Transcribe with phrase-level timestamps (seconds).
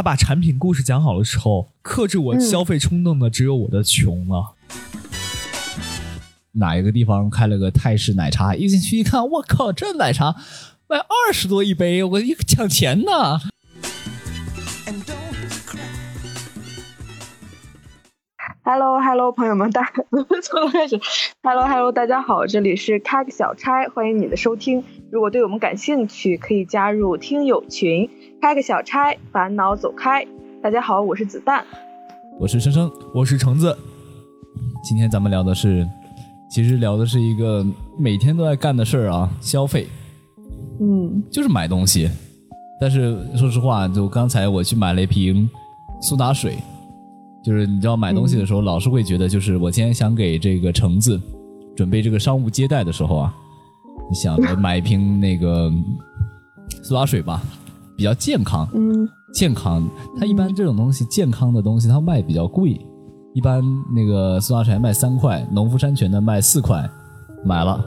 [0.00, 4.54] 他把产品故事讲好的时候，克制我消费冲动的只有我的穷了。
[6.52, 8.54] 哪一个地方开了个泰式奶茶？
[8.54, 10.36] 一进去一看，我靠，这奶茶
[10.88, 13.42] 卖二十多一杯，我一个抢钱呢。
[18.72, 19.82] Hello Hello，朋友们，大
[20.44, 20.96] 从头开始。
[21.42, 24.84] Hello Hello，大家好，这里是开个小差，欢迎你的收听。
[25.10, 28.08] 如果对我们感兴趣，可以加入听友群，
[28.40, 30.24] 开个小差，烦恼走开。
[30.62, 31.64] 大家好，我是子弹，
[32.38, 33.76] 我是生生，我是橙子。
[34.84, 35.84] 今天咱们聊的是。
[36.48, 37.66] 其实聊的是一个
[37.98, 39.88] 每天都在干的事儿啊，消费，
[40.80, 42.08] 嗯，就是买东西。
[42.80, 45.50] 但是说实话，就刚才我去买了一瓶
[46.00, 46.56] 苏打水，
[47.44, 51.20] 就是你知道买东西的时候，老是会觉得，就是我今天想给这个橙子
[51.76, 53.34] 准备这个商务接待的时候啊，
[54.10, 55.72] 你想着买一瓶那个
[56.82, 57.42] 苏打水吧，
[57.96, 59.88] 比较健康，嗯，健康。
[60.18, 62.78] 它一般这种东西健康的东西，它卖比较贵。
[63.32, 63.62] 一般
[63.94, 66.88] 那个苏打水卖三块，农夫山泉的卖四块，
[67.44, 67.80] 买了，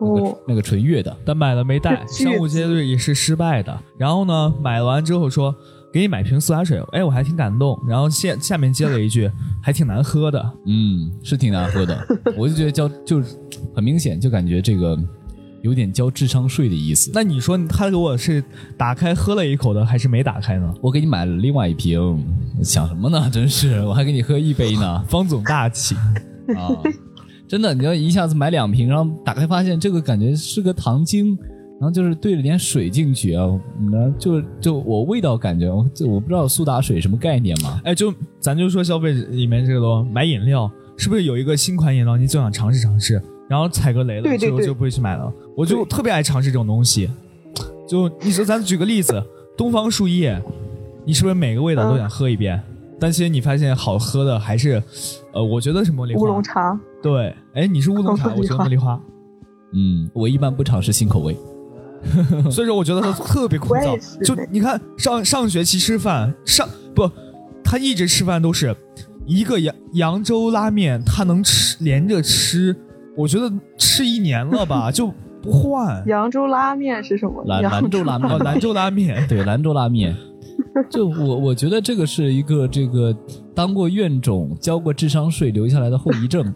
[0.00, 3.76] 那个，那个纯月的，但买了没带， 商务接待也是失败的。
[3.98, 5.54] 然后呢，买完之后说
[5.92, 7.78] 给你买瓶苏打水，哎，我还挺感动。
[7.86, 9.30] 然后下下面接了一句，
[9.62, 12.06] 还挺难喝的，嗯，是挺难喝的。
[12.36, 13.36] 我就觉得交就是
[13.74, 14.98] 很明显，就感觉这个。
[15.62, 17.12] 有点交智商税的意思。
[17.14, 18.42] 那你说他给我是
[18.76, 20.74] 打开喝了一口的，还是没打开呢？
[20.80, 22.20] 我给你买了另外一瓶，
[22.64, 23.26] 想什么呢？
[23.30, 25.02] 真是，我还给你喝一杯呢。
[25.06, 25.94] 方总大气
[26.56, 26.66] 啊！
[27.46, 31.38] 真的，你要一下子买两瓶，然后打开发现这个感觉是个糖精，
[31.82, 33.44] 然后就是兑了点水进去啊，
[33.90, 37.80] 然后就就我味道感觉，就我不知道苏打水什么概念嘛。
[37.82, 43.20] 哎，就咱就说消费里面这个东买饮料，是不是有一个新款饮料你就想尝试尝试？
[43.48, 45.32] 然后踩个雷了，就就不会去买了。
[45.56, 47.10] 我就特别爱尝试这种东西。
[47.88, 49.20] 就你说，咱举个例子，
[49.56, 50.40] 东方树叶，
[51.04, 52.62] 你是不是每个味道都想喝一遍？
[53.00, 54.80] 但其实你发现好喝的还是，
[55.32, 56.22] 呃，我觉得是茉莉花。
[56.22, 56.78] 乌龙茶。
[57.02, 59.00] 对，哎，你是乌龙茶，我觉得茉莉花。
[59.74, 61.36] 嗯，我一般不尝试新口味，
[62.50, 63.98] 所以说我觉得他特别枯燥。
[64.24, 67.10] 就你看上上学期吃饭，上不，
[67.62, 68.74] 他一直吃饭都是
[69.26, 72.76] 一个扬扬州拉面，他能吃连着吃。
[73.16, 75.12] 我觉得吃一年了吧 就
[75.42, 76.02] 不换。
[76.06, 77.44] 扬州拉面是什么？
[77.46, 80.16] 兰兰州拉面，兰州拉面， 对，兰州拉面。
[80.88, 83.14] 就我我觉得这个是一个这个
[83.54, 86.52] 当过院种、交过智商税留下来的后遗症。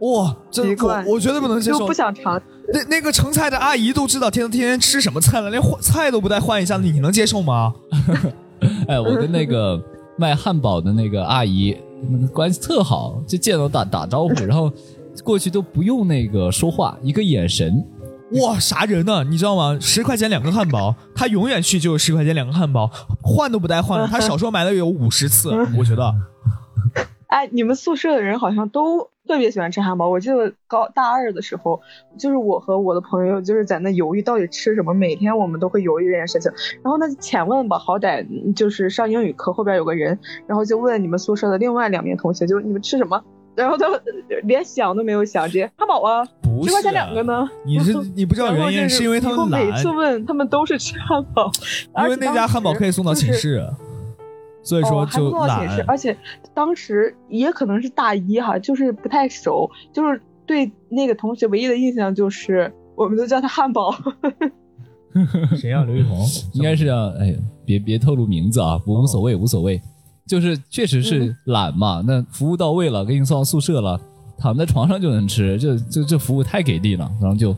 [0.00, 2.40] 哇，这我我绝对不能接受，不想尝。
[2.72, 7.72] 那那个盛菜的阿姨都知道天天天吃什么菜了，连换菜都不带换一下，你能接受吗？
[8.88, 9.82] 哎，我跟那个
[10.16, 11.76] 卖汉堡的那个阿姨
[12.32, 14.72] 关系特好，就见到打打招呼， 然后。
[15.24, 17.84] 过去都不用那个说话，一个眼神，
[18.40, 19.24] 哇，啥人呢？
[19.24, 19.76] 你知道吗？
[19.80, 22.88] 十块钱两个汉堡，他永远去就是十块钱两个汉堡，
[23.20, 24.06] 换都不带换的。
[24.06, 26.14] 他少说买了有五十次，我觉得。
[27.28, 30.08] 哎，你们宿舍的人好像都特别喜欢吃汉堡。
[30.08, 31.80] 我记得高大二的时候，
[32.18, 36.50] 就是我和我的朋友就是在那犹豫到底吃什么，每天我们都会犹豫这件事情。
[36.82, 43.22] 然后那浅问吧，好歹就是上英语课后边有个人，然后就问你们宿舍的另外两名同学，就你们吃什么？
[43.54, 43.86] 然后他
[44.44, 46.24] 连想都没有想，直接汉堡啊，
[46.64, 47.50] 十块钱两个呢。
[47.66, 49.66] 你是 你不知道原因，是因为他们懒。
[49.66, 51.50] 每次问他们都是吃汉堡，
[52.04, 53.68] 因为那家汉堡可以送到寝室，
[54.68, 55.66] 所以说就懒。
[55.86, 56.16] 而且
[56.52, 63.94] 当时也可能是大一哈，就是不太熟，就是对那个同学唯一的印象就是我们都叫他汉堡。
[65.56, 65.84] 谁啊？
[65.84, 66.18] 刘雨桐？
[66.52, 67.10] 应该是啊。
[67.18, 67.34] 哎，
[67.64, 69.80] 别别透露名字啊，无所谓，无所谓。
[70.26, 73.98] 就是确实是懒嘛，那服务到位了，给你送到宿舍了，
[74.36, 77.56] 躺在床上就能吃，这这这服务太给力了，然后就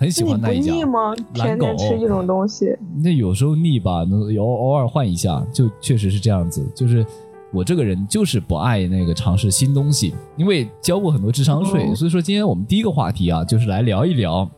[0.00, 0.72] 很喜欢那一家。
[0.72, 1.14] 腻吗？
[1.34, 2.74] 天天吃这种东西？
[3.04, 4.02] 那有时候腻吧，
[4.32, 6.66] 有偶尔换一下，就确实是这样子。
[6.74, 7.04] 就是
[7.52, 14.50] 我这个人就是不爱那个尝试新东西，因为交过很多智商税，所以说今天我们第一个话题啊，就是来聊一聊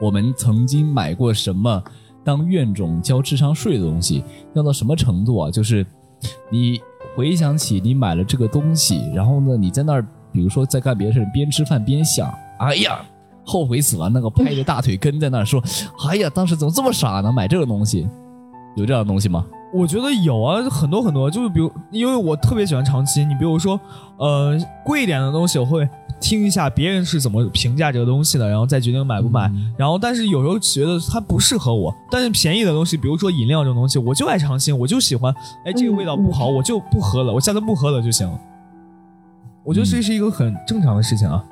[0.00, 1.80] 我们曾经买过什么
[2.24, 5.50] 当怨种交智商税的东西，要到什么程度啊？
[5.50, 5.86] 就是。
[6.50, 6.80] 你
[7.14, 12.28] 回想起你买了这个东西，然后呢，你在那儿，比如说在干别的事，边吃饭边想，
[12.58, 13.00] 哎呀，
[13.48, 14.08] 后悔死了。
[14.10, 15.62] 那个拍着大腿跟在那儿说，
[16.08, 17.32] 哎呀，当时怎么这么傻呢？
[17.32, 18.06] 买这个东西，
[18.76, 19.44] 有这样的东西吗？
[19.72, 23.80] 我觉得有啊，很多很多，就是比如，因为我特别喜欢长期，你比如说，
[24.18, 25.88] 呃，贵一点的东西我会。
[26.20, 29.48] 听一下别人是怎么评价这个东西的，然后再决定买不买。
[29.76, 31.94] 然后，但是有时候觉得它不适合我。
[32.10, 35.32] 但是便宜的东西，比如说饮料这种东西，我就爱尝新，我就喜欢。
[35.64, 38.28] 哎，这个味道不好，我就不喝了，我下次不喝了就行。
[39.62, 41.44] 我觉得这是一个很正常的事情啊。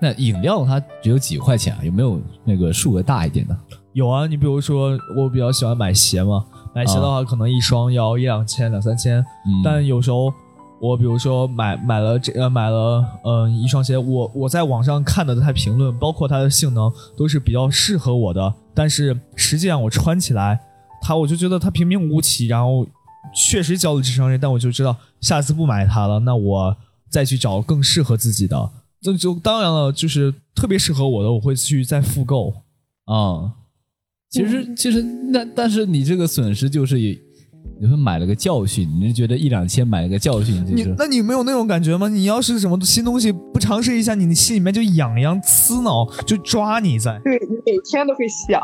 [0.00, 1.80] 那饮料它只有几块钱啊？
[1.82, 3.56] 有没有那个数额大一点的？
[3.92, 6.44] 有啊，你比如说我比较喜欢买鞋嘛，
[6.74, 10.32] 买鞋的话可能一双要一两千、两三千，嗯但有时候
[10.80, 20.60] 我比如说买买了这呃买了呃一双鞋，我我在网上看的它评论，包括它的性能都是比较适合我的，但是实际上我穿起来，
[21.00, 22.84] 它我就觉得它平平无奇，然后
[23.32, 26.76] 确实交了智商税，但我就知道下次不买它了，那我
[27.08, 28.70] 再去找更适合自己的。
[29.04, 32.54] 这就当然了，就是特别适合我的，我会去再复购。
[33.04, 33.52] 啊、
[34.30, 37.10] 其实其实那但是你这个损失就是也，
[37.78, 42.08] 你说买了个教训，你是觉得一两千买了个教训，就是你那你没有那种感觉吗？
[42.08, 47.20] 你要是什么新东西不尝试一下，你的心里面就痒痒刺挠，就抓你在。
[47.22, 48.58] 对你每天都会想，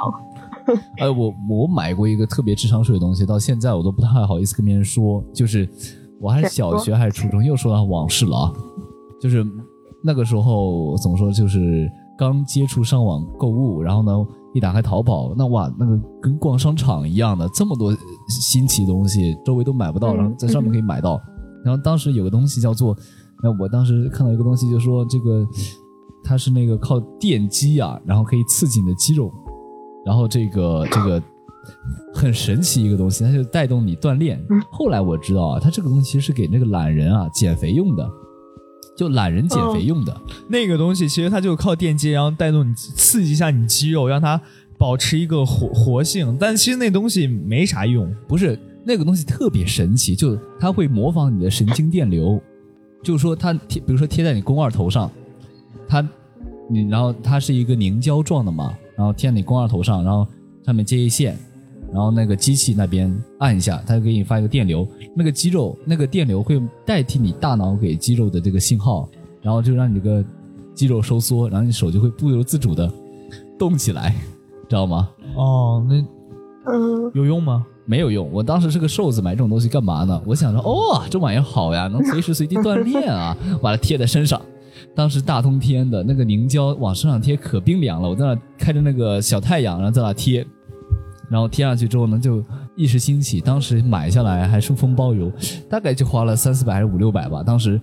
[0.97, 5.23] 哎，我我买过一个特别智商税的东西，到现在我都不太好意思跟别人说。
[5.35, 5.69] 就是
[6.19, 8.53] 我还是小学还是初中，又说到往事了啊。
[9.21, 9.45] 就是
[10.03, 14.13] 那个时候怎么说，就是刚接触上网购物，然后呢，
[14.55, 17.95] 一打开淘宝，那哇，那个跟逛商场一样的，这么多
[18.29, 21.21] 新奇东西，周围都买不到，嗯然后在上面可以买到。
[21.65, 22.97] 然后当时有个东西叫做，
[23.43, 25.47] 那我当时看到一个东西，就说这个
[26.25, 29.31] 它是那个靠电击啊，然后可以刺激你的肌肉。
[30.07, 31.23] 然后这个这个
[32.15, 34.43] 很神奇一个东西，它就带动你锻炼。
[34.71, 38.11] 后来我知道啊，它这个东西是给那个懒人啊减肥用的，
[39.01, 40.15] 就懒人减肥用的。
[40.47, 44.39] 那个东西其实它就靠电击，然后带动你刺激一下你肌肉，让它
[44.77, 46.37] 保持一个活活性。
[46.39, 48.15] 但其实那东西没啥用。
[48.29, 52.39] 不是那个东西特别神奇，就它会模仿你的神经电流，
[53.03, 55.11] 就是说它贴，比如说贴在你肱二头上，
[55.89, 56.07] 它
[56.69, 60.29] 你然后它是一个凝胶状的嘛，然后贴在你肱二头上，然后
[60.63, 61.39] 上面接一线，
[61.93, 69.09] 然后那个机器那边按一下，它就给你发一个电流，那个肌肉那个电流会代替你大脑给肌肉的这个信号，
[69.43, 70.25] 然后就让你这个
[70.75, 72.91] 肌肉收缩，然后你手就会不由自主的
[73.59, 74.15] 动起来，
[74.69, 75.09] 知道吗？
[75.35, 75.97] 哦，那
[76.71, 77.67] 嗯，有用吗？
[77.87, 78.31] 没有用。
[78.31, 80.23] 我当时是个瘦子，买这种东西干嘛呢？
[80.25, 84.41] 我想着，哦，这玩意儿好呀，能随时随地锻炼啊，把它贴在身上。
[84.95, 90.47] 当时大冬天的，那个凝胶往身上贴可冰凉了，我在那开着那个小太阳，然后在那贴，
[91.31, 92.45] 然后贴上去之后呢，就
[92.75, 95.31] 一时兴起，当时买下来还顺丰包邮，
[95.69, 97.43] 大概就花了三四百还是五六百吧。
[97.43, 97.81] 当时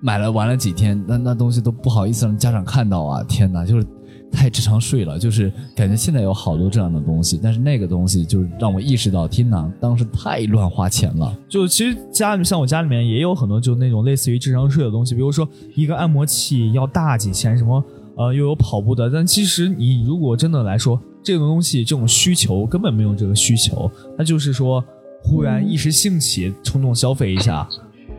[0.00, 3.24] 买了玩了几天，那那东西都不好意思让家长看到啊！
[3.26, 3.86] 天哪，就是
[4.30, 11.34] 太智商税了，就是感觉现在有好多这样的东西，但是那个东西就是让我意识到，天哪，当时太乱花钱了。
[11.48, 17.82] 就其实家里像我家里面也有很多就那种类似于智商税的东西，比如说一个按摩器要大几千，什么
[18.16, 24.84] 呃又有跑步的，但其实你如果真的来说，这种东西这种需求根本没有这个需求，那就是说
[25.22, 27.66] 忽然一时兴起冲动消费一下，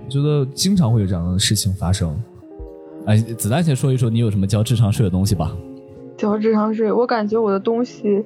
[0.05, 2.19] 我觉得经常会有这样的事情发生。
[3.05, 5.55] 哎，子弹先说一说你有什么交智商税的东西吧。
[6.17, 8.25] 交智商税，我感觉我的东西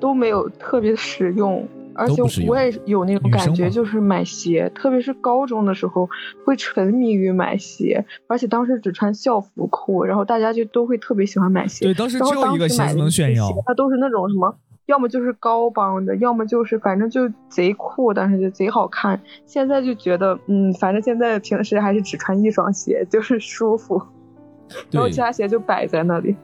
[0.00, 1.64] 都没有特别实用，
[2.00, 6.08] 而且我也有那种感觉，就是买鞋，特别是高中的时候
[6.46, 11.84] 会沉迷于买鞋，而且当时只穿校服裤，然后大家就都会特别喜欢买鞋。
[11.84, 14.56] 对，当时然后只有一个鞋能炫耀它都是那种什么，
[14.86, 19.20] 要么就是高帮的，要么就是反正就贼酷，但是就贼好看。
[19.44, 24.00] 现在就觉得，嗯，反正现在平时还是只穿一双鞋，就是舒服，
[24.90, 26.34] 然后其他鞋就摆在那里。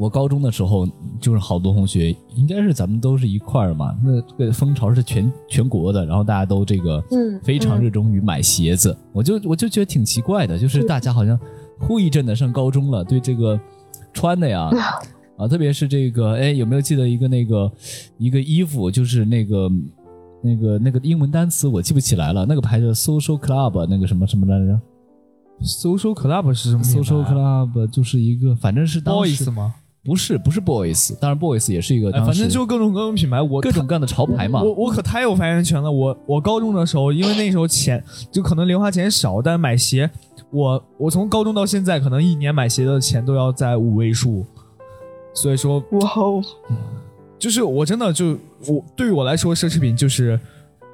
[0.00, 0.88] 我高中的时候，
[1.20, 3.94] 就是好多同学，应该是咱们都是一块儿嘛。
[4.02, 8.96] 那这个风潮是全全国的，然后大家都这个嗯非常嗯热衷于买鞋子。
[9.12, 11.38] 我就我就觉得挺奇怪的，就是大家好像
[11.78, 13.60] 忽一阵的上高中了，对这个
[14.14, 14.70] 穿的呀，
[15.36, 17.70] 啊，特别是这个，哎，有没有记得一个那个
[18.16, 19.70] 一个衣服，就是那个
[20.42, 24.80] 那个那个英文单词我记不起来了，那个牌子 Social Club 那个什么什么来着
[25.62, 29.74] Social Club 是什么？Social Club 就是一个，反正是当时？Boys 吗？
[30.02, 34.62] 不是不是 boys，当然 boys 也是一个哎，反正就各种各种品牌，我各种各样的潮牌嘛。
[34.62, 35.92] 我我可太有发言权了。
[35.92, 38.02] 我我高中的时候，因为那时候钱
[38.32, 40.10] 就可能零花钱少，但是买鞋，
[40.50, 44.46] 我我从高中到现在，可能一年买鞋的钱都要在五位数。
[45.34, 46.42] 所以说，哇哦，
[47.38, 50.40] 就是我真的就我对于我来说，奢侈品就是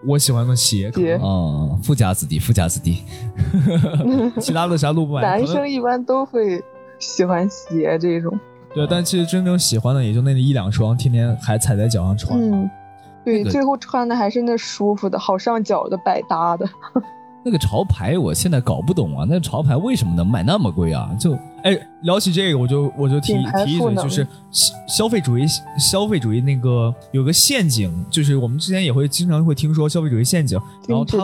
[0.05, 3.05] 我喜欢的鞋，可能鞋啊、富家子弟，富家子弟。
[4.41, 5.23] 其他的啥都不买。
[5.23, 6.61] 男生一般都会
[6.99, 8.37] 喜欢鞋这种。
[8.77, 12.39] 对，但其实真正喜欢的也就那一两双，天天还踩在脚上穿。
[12.39, 12.69] 嗯，
[13.25, 16.69] 对，那个最后穿的还是那舒服的、好上脚的、百搭的。
[17.47, 21.09] 那个潮牌我现在搞不懂啊，那个潮牌为什么能卖那么贵啊？
[21.17, 23.35] 就哎，聊起这个，我就我就提
[23.65, 25.47] 提一嘴，就是消消费主义，
[25.79, 31.21] 消费主义那个有个陷阱，就是我们之前也会经常会听说消费主义陷阱，然后精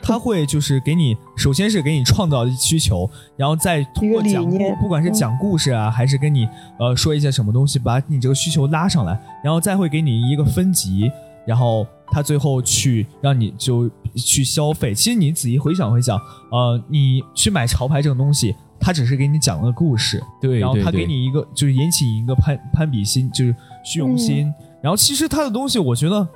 [0.00, 11.10] 它，它会就是给你，首先是给你创造需求，然后再通过讲故念，不管是嗯讲故事啊，还是跟你呃说一些什么东西，把你这个需求拉上来，然后再会给你一个分级，
[11.44, 14.94] 然后他最后去让你就去消费。
[14.94, 16.18] 其实你仔细回想回想，
[16.50, 24.52] 呃，你去买潮牌这种东西，他只是给你讲了个故事，对，然后他给你一个就是引起一个攀攀比心，就是虚荣心。
[24.82, 26.28] 然后其实他的东西，我觉得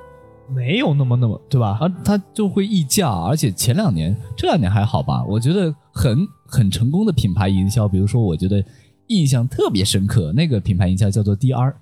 [0.49, 1.77] 没有那么那么，对吧？
[1.79, 5.23] 啊，它就会溢价，而且前两年、这两年还好吧？
[5.25, 8.63] 我觉得很很成功的品牌营销，比如说，我觉得
[9.07, 11.73] 印象特别深刻，那个品牌营销叫做 DR，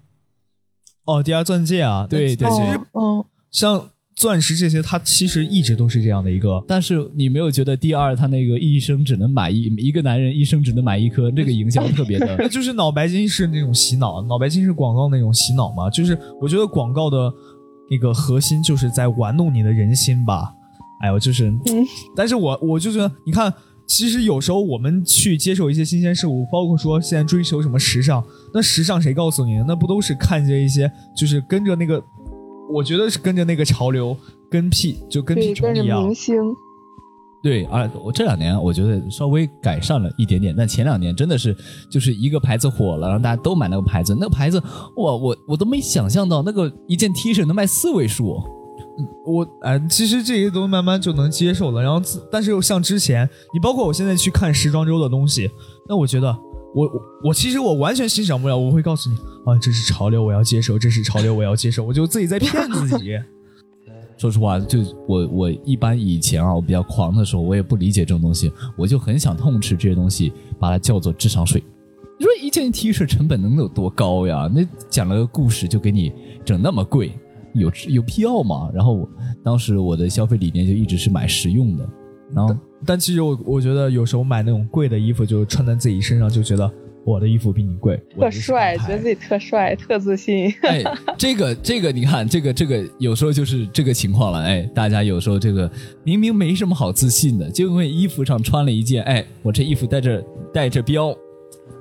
[1.05, 3.25] 哦，，DR 钻戒啊，对对哦但其实哦，
[3.55, 6.61] 像钻石这些，它其实一直都是这样的一个。
[6.67, 15.89] 但是你没有觉得第二他那个一生只能买一一个男人一生只能买一颗，这个营销特别的那 就是脑白金是那种洗脑，脑白金是广告那种洗脑嘛。
[15.89, 17.31] 就是我觉得广告的
[17.89, 20.53] 那个核心就是在玩弄你的人心吧。
[21.01, 23.53] 哎呦，就是，嗯但是我我就觉得，你看，
[23.87, 29.65] 其实有时候我们去接受一些新鲜事物，包括说现在追求什么时尚，那时尚谁告诉你的？
[29.67, 32.01] 那不都是看见一些，就是跟着那个，
[32.69, 34.15] 我觉得是跟着那个潮流
[34.49, 36.03] 跟屁，就跟屁对，跟着虫一样。
[36.03, 36.35] 明星，
[37.43, 41.55] 对，啊我这两年我觉得稍微改善了一点点，但前两年真的是
[41.91, 44.59] 就是一个牌子火了，然后大家都买那个牌子，那个牌子
[44.97, 48.41] 哇，我我都没想象到那个一件 T 恤能卖四位数。
[49.25, 51.83] 我哎，其实这些都慢慢就能接受了。
[51.83, 55.49] 然后，但是又像之前，你包括我现在去看时装周的东西，
[55.89, 56.33] 那我觉得
[56.75, 58.57] 我我我其实我完全欣赏不了。
[58.57, 59.15] 我会告诉你
[59.45, 61.83] 啊，这是潮流，我要接受；这是潮流，我要接受。
[61.83, 63.17] 我就自己在骗自己。
[64.17, 71.63] 说实话，就我我一般以前啊，我比较狂的时候，我也不理解这种东西，我就很想痛斥这些东西，把它叫做智商税。
[72.17, 74.49] 你说一件 T 恤成本能有多高呀？
[74.53, 76.13] 那讲了个故事就给你
[76.45, 77.11] 整那么贵，
[77.53, 78.69] 有有必要吗？
[78.73, 79.09] 然后我
[79.43, 81.89] 当时我的消费理念就一直是买实用的，
[82.33, 82.55] 然后
[82.85, 86.71] 但其实我我觉得有时候买那种贵的衣服，就穿在自己身上，就觉得
[87.05, 90.51] 我的衣服比你贵，特帅，觉得自己特帅，特自信。
[90.63, 90.83] 哎，
[91.17, 94.39] 这个这个，你看，这个这个，有时候就是这个情况了。
[94.41, 95.69] 哎，大家有时候这个
[96.03, 101.15] 明明没什么好自信的，就因为衣服上穿了一件，哎，我这衣服带着带着标，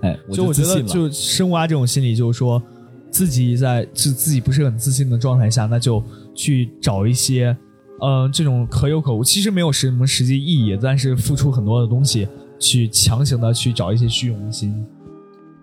[0.02, 0.82] 哎，我就我觉得。
[0.82, 2.62] 就深挖这种心理，就是说
[3.10, 7.56] 自己在自自己不是很自信的状态下，那就去找一些，
[8.04, 14.84] 呃，这种可有可无，其实没有什么实际意义，但是付出很多的东西，去强行的去找一些虚荣心。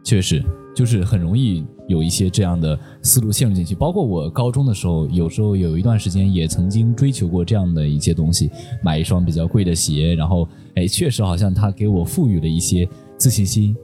[0.04, 0.44] 确实，
[0.76, 3.76] 就是很容易有一些这样的思路陷入进去。
[3.76, 8.50] 包括我高中的时候，有时候有一段时间也曾经追求过这样的一些东西，
[8.84, 13.76] 买一双比较贵的鞋，然后哎，确实好像它给我赋予了一些自信心。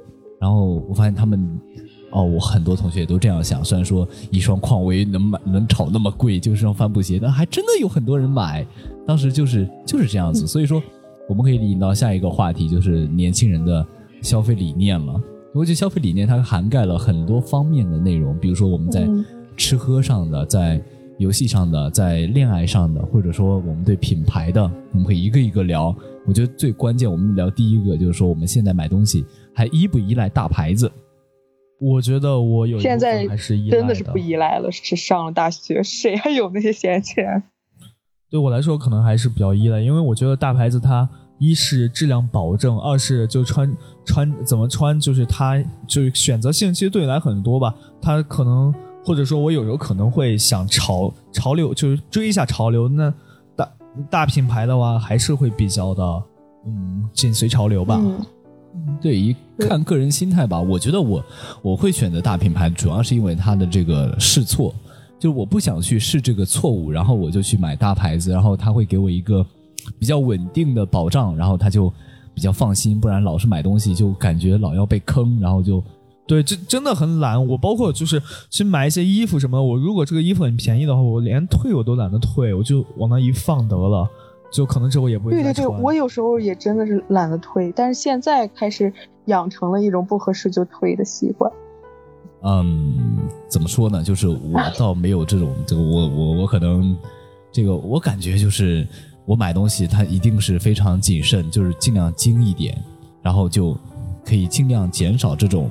[0.42, 1.48] 然后我发现他们，
[2.12, 3.64] 哦，我很多同学也都这样想。
[3.64, 8.66] 虽然说一双匡威能买能炒那么贵，就是双帆布鞋，但还真的有很多人买。
[9.06, 10.82] 当时就是就是这样子，所以说
[11.28, 13.86] 我们可以引到下一个话题，就是年轻人的
[14.22, 15.22] 消费理念了。
[15.54, 20.82] 我觉得消费理念它涵盖了很多方面的内容，比如说我们在嗯吃喝上的，在
[21.18, 25.96] 游戏上的，在恋爱上的，或者说我们对品牌的，我们可以一个一个聊。
[26.26, 30.92] 我觉得最关键，我们聊第一个就是说，我们现在买东西还依不依赖大牌子？
[31.80, 37.44] 我觉得我有现在还是依赖真的是不依赖了，是上了大学，谁还有那些闲钱？
[38.30, 41.08] 对我来说，可能还是比较依赖，因为我觉得大牌子它
[41.40, 43.72] 一是质量保证，二是就穿
[44.04, 47.74] 穿怎么穿，就是它就是选择性其实对你来很多吧。
[48.02, 48.74] 它可能
[49.06, 52.90] 或者说我有时候可能会想潮潮流，就是追一下潮流。
[52.90, 53.14] 那
[53.56, 53.72] 大
[54.10, 56.04] 大品牌的话，还是会比较的
[56.66, 58.02] 嗯紧随潮流吧。
[58.02, 60.60] 嗯对，一看个人心态吧。
[60.60, 61.24] 我觉得我
[61.62, 64.74] 我会选择大品牌，主要是因为它的这个试错，
[65.20, 69.46] 就我不想去试这个错误，然后我就去买大牌子，然后它会给我一个
[70.00, 71.92] 比较稳定的保障，然后他就
[72.34, 73.00] 比较放心。
[73.00, 75.84] 不然老是买东西就感觉老要被坑，然后就
[76.28, 77.48] 对，这真的很懒。
[77.48, 84.08] 我包括就是去买一些衣服什么，我如果这个衣服很便宜的话，我连退我都懒得退，我就往那一放得了，
[84.52, 88.92] 就可能之后也不会对对对，我有时候也真的是懒得推，但是现在开始
[89.26, 91.52] 养成了一种不合适就推的习惯。
[92.44, 94.04] 嗯，怎么说呢？
[94.04, 96.96] 就是我倒没有这种，这个我我我可能
[97.52, 98.88] 这个我感觉就是
[99.26, 102.78] 我买东西它一定是非常谨慎，就是尽量精一点，
[103.22, 103.76] 然后就
[104.24, 105.70] 可以尽量减少这种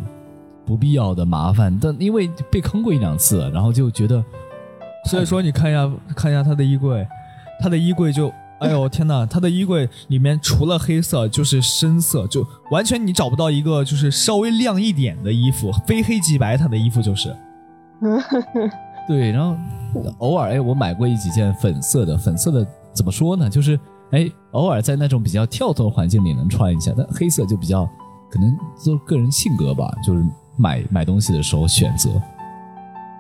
[0.67, 1.77] 不必要的麻烦。
[1.81, 4.23] 但因为被坑过一两次，然后就觉得
[5.05, 7.07] 所以说你看一下看一下他的衣柜，
[7.61, 8.31] 他的衣柜就，
[8.61, 17.37] 哎呦天呐，他的衣柜里面除了黑色就是深色，就完全你找不到一个就是稍微亮一点的衣服，非黑即白，他的衣服就是。
[19.07, 19.57] 对，然后
[20.19, 23.49] 偶尔哎，我买过一几件粉色的，粉色的怎么说呢？
[23.49, 23.79] 就是
[24.11, 27.89] 哎，偶尔在那种比较跳脱的环境里能穿一下，但黑色就比较
[28.31, 30.25] 可能就个人性格吧，就是
[30.57, 32.11] 买买东西的时候选择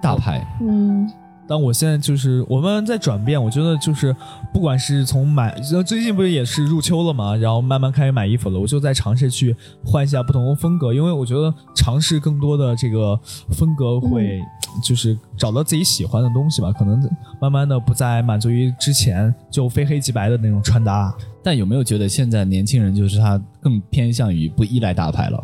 [0.03, 0.47] 大牌。
[0.61, 1.11] 嗯，
[1.49, 4.15] 但我现在就是我慢慢在转变，我觉得就是
[4.53, 13.19] 不管是从买，最近不是也是入秋了嘛，然后慢慢开始买衣服了，我就在尝试去换一下不同的风格，因为我觉得尝试更多的这个
[13.51, 14.41] 风格会
[14.85, 17.01] 就是找到自己喜欢的东西吧，可能
[17.41, 21.15] 慢慢的不再满足于之前就非黑即白的那种穿搭。
[21.43, 25.43] 但有没有觉得现在年轻人就是他更偏向于不依赖大牌了？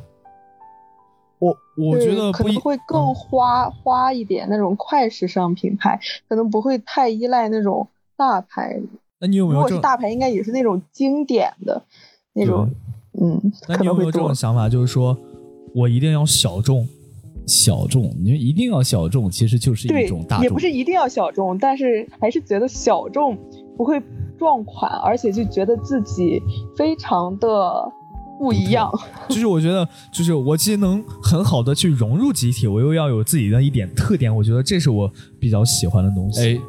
[1.42, 8.80] 我我觉得可能会更花花一点，那种快时尚品牌可能不会太依赖那种大牌。
[9.18, 9.60] 那你有没有？
[9.60, 11.82] 如果是大牌，应该也是那种经典的
[12.32, 12.70] 那种。
[13.20, 14.68] 嗯，那你有没有这种想法？
[14.68, 15.18] 就是说
[15.74, 16.86] 我一定要小众，
[17.44, 20.44] 小众，你说一定要小众，其实就是一种大众。
[20.44, 23.36] 也不是一定要小众，但是还是觉得小众
[23.76, 24.00] 不会
[24.38, 26.40] 撞款，而且就觉得自己
[26.76, 27.92] 非常的。
[28.42, 28.90] 不一样，
[29.28, 35.08] 就是我觉得，就是我既能很好的去融入集体，我又要有自己的一点特点，我觉得这是我
[35.38, 36.40] 比较喜欢的东西。
[36.40, 36.60] 哎，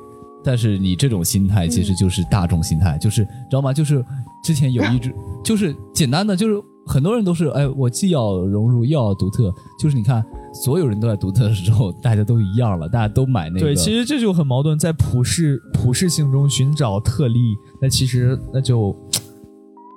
[0.44, 3.74] 但是你这种心态其实就是大众心态，就是知道吗？
[3.74, 4.06] 就是
[4.44, 5.12] 之前有一只，
[5.44, 10.24] 就是简单的，就是很多人都是，哎，我既要融入又要独特，就是你看，
[10.63, 13.62] 所有人都在独特的时候，大家都一样了，大家都买那个。
[13.62, 18.96] 对，其实这就很矛盾，在普世普世性中寻找特例，那其实那就。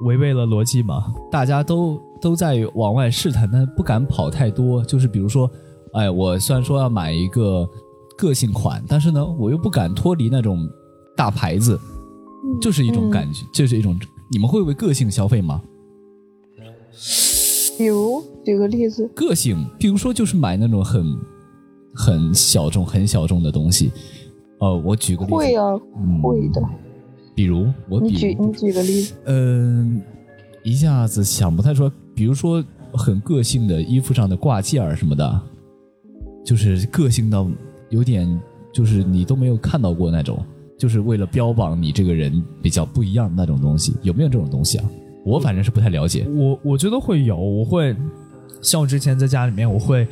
[0.03, 1.13] 违背了逻辑嘛？
[1.31, 4.85] 大家都都在往外试探，但不敢跑太多。
[4.85, 5.51] 就是比如说，
[5.95, 7.69] 哎，我虽然说要买一个
[8.17, 10.69] 个性款，但是呢，我又不敢脱离那种
[11.17, 11.79] 大牌子，
[12.61, 13.99] 就是一种感觉，就是一种。
[14.29, 15.63] 你们会为个性消费吗？
[17.79, 21.17] 比如举个例子，个性，比如说就是买那种很
[21.95, 23.93] 很小众、很小众的东西。
[24.59, 25.79] 呃，我举个例子，会啊，
[26.23, 26.61] 会的。
[27.37, 29.15] 比如我，你举你举个例子。
[29.27, 30.01] 嗯，
[30.65, 31.93] 一下子想不太出来。
[32.15, 32.65] 比如说
[32.95, 35.41] 很个性的衣服上的挂件儿什么的，
[36.43, 37.47] 就是个性到
[37.91, 38.27] 有点，
[38.73, 40.43] 就是你都没有看到过那种，
[40.79, 44.91] 就是为了标榜你这个人比较不一样的那种东西，有没有这种东西啊？
[45.27, 46.27] 我反正是不太了解。
[46.35, 47.95] 我我觉得会有，我会
[48.63, 50.09] 像我之前在家里面，我会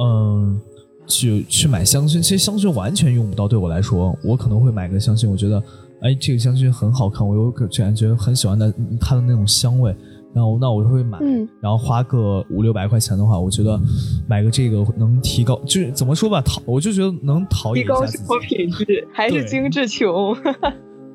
[0.00, 0.60] 嗯
[1.06, 2.14] 去去买香薰。
[2.14, 5.62] 其实香薰完全用不到，对我来说，我可能会买个香薰，我觉得。
[6.04, 9.90] 哎，这个香薰很好看，我有感觉很喜欢的它的那种香味，
[10.34, 11.18] 然后那我就会买，
[11.62, 13.80] 然后花个五六百块钱的话，我觉得
[14.28, 20.36] 买个这个能提高，就是怎么说吧，陶，我就觉得能陶冶一下提高生活品质， 还是精致穷。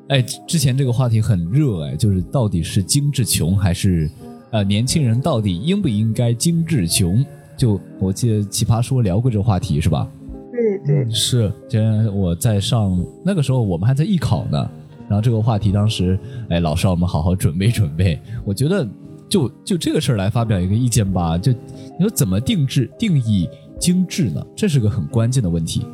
[0.07, 4.09] 哎，之前这个话题很热，哎，就是到底是精致穷还是
[4.49, 7.23] 呃年轻人到底应不应该精致穷？
[7.55, 10.09] 就我记得奇葩说聊过这个话题是吧？
[10.51, 14.67] 对对是，今天我在上那个时候我们还在艺考呢。
[15.09, 16.17] 然后这个话题当时，
[16.49, 18.21] 哎，老师让我们好好准备准备。
[18.45, 18.87] 我觉得
[19.27, 21.35] 就就这个事儿来发表一个意见吧。
[21.37, 24.45] 就你说怎么定制定义精致呢？
[24.55, 25.85] 这是个很关键的问题。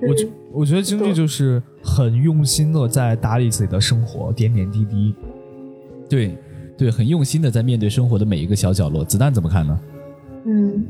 [0.00, 5.14] 我觉我觉得精致就是很用心的在打理自己的生活，点点滴滴。
[6.08, 6.38] 对
[6.78, 9.04] 对，很用心的在面对生活的每一个小角落。
[9.04, 9.80] 子弹怎么看呢？
[10.44, 10.86] 嗯，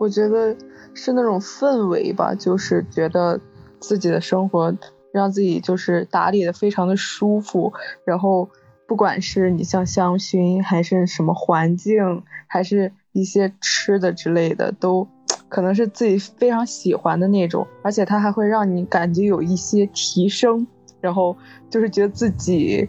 [0.00, 0.56] 我觉得
[0.94, 3.38] 是那种氛围吧，就是觉得
[3.78, 4.74] 自己的生活。
[5.14, 7.72] 让自己就是打理的非常的舒服，
[8.04, 8.50] 然后
[8.88, 15.06] 不管是你像香薰，还是什么环境，还是一些吃的之类的，都
[15.48, 20.66] 可能是自己非常喜欢的那种，而且它还会让你感觉有一些提升，
[21.00, 21.36] 然后
[21.70, 22.88] 就是觉得自己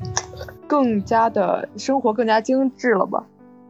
[0.66, 3.24] 更加的生活更加精致了吧？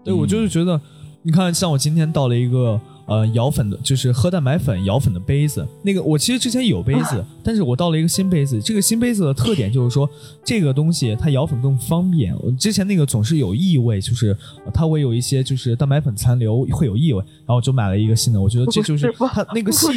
[0.06, 0.80] 对，我就是觉得，
[1.24, 2.80] 你看，像我今天到了一个。
[3.08, 5.68] 呃，摇粉的，就是喝蛋白粉摇粉的杯子。
[5.84, 8.60] 那个我其实之前有杯子，但是我到了一个新杯子。
[8.62, 10.10] 这个新杯子的特点就是说，
[10.44, 12.36] 这个东西它摇粉更方便。
[12.40, 14.36] 我之前那个总是有异味，就是
[14.74, 18.42] 它会有一些就是蛋白粉残留会有异味，然后我就买了一个新的。
[18.42, 19.88] 我觉得这就是它那个细，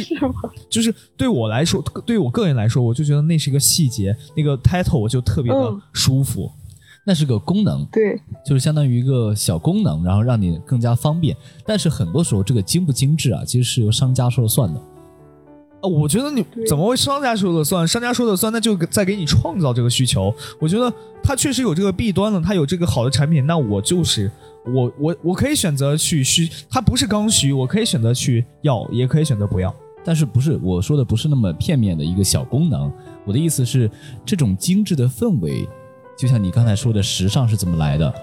[0.69, 4.15] 就是对我来说，对我个人来说，我就觉得那是一个细节。
[4.37, 6.51] 那个 title 我就特别的舒服。
[7.09, 11.35] 那是个功能，对，就是相当于一个小功能，然后让你更加方便。
[11.65, 14.79] 但是很多时候，这个精不精致啊，其实是由商家说了算的。
[15.81, 17.87] 啊，我觉得你怎么会商家说了算？
[17.87, 20.31] 商家说了算，那就在给你创造这个需求。
[20.59, 20.93] 我觉得
[21.23, 24.31] 它确实有这个弊端了，它有这个好的产品，那我就是
[24.67, 29.73] 我我我可以选择去需，它不是刚需，我可以选择去要，也可以选择不要。
[30.05, 32.91] 但是不是我说的不是那么片面的一个小功能，
[33.25, 33.89] 我的意思是
[34.23, 35.67] 这种精致的氛围。
[36.19, 38.13] 就像你刚才说的，时尚是怎么来的？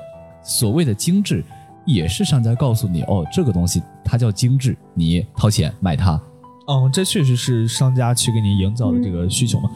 [0.42, 1.42] 所谓的精致，
[1.87, 6.20] 也是商家告诉你哦，这个东西它叫精致，你掏钱买它。
[6.68, 9.70] 嗯，这确实是商家去给你营造的这个需求嘛。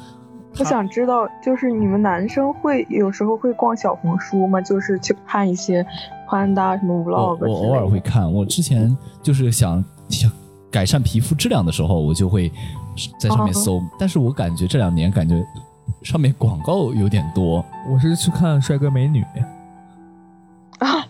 [0.59, 4.61] 我想知道，就是你们男生会有时候会逛小红书吗？
[4.61, 5.87] 就是去看一些
[6.29, 7.49] 穿搭什么 vlog。
[7.49, 10.31] 我偶尔会看，我之前就是想想
[10.71, 12.53] 改善皮肤质量的时候，我就会
[13.19, 15.43] 在上面搜，但是我感觉这两年感觉
[16.03, 17.65] 上面广告有点多。
[17.89, 19.25] 我是去看帅哥美女。
[20.79, 21.07] 啊，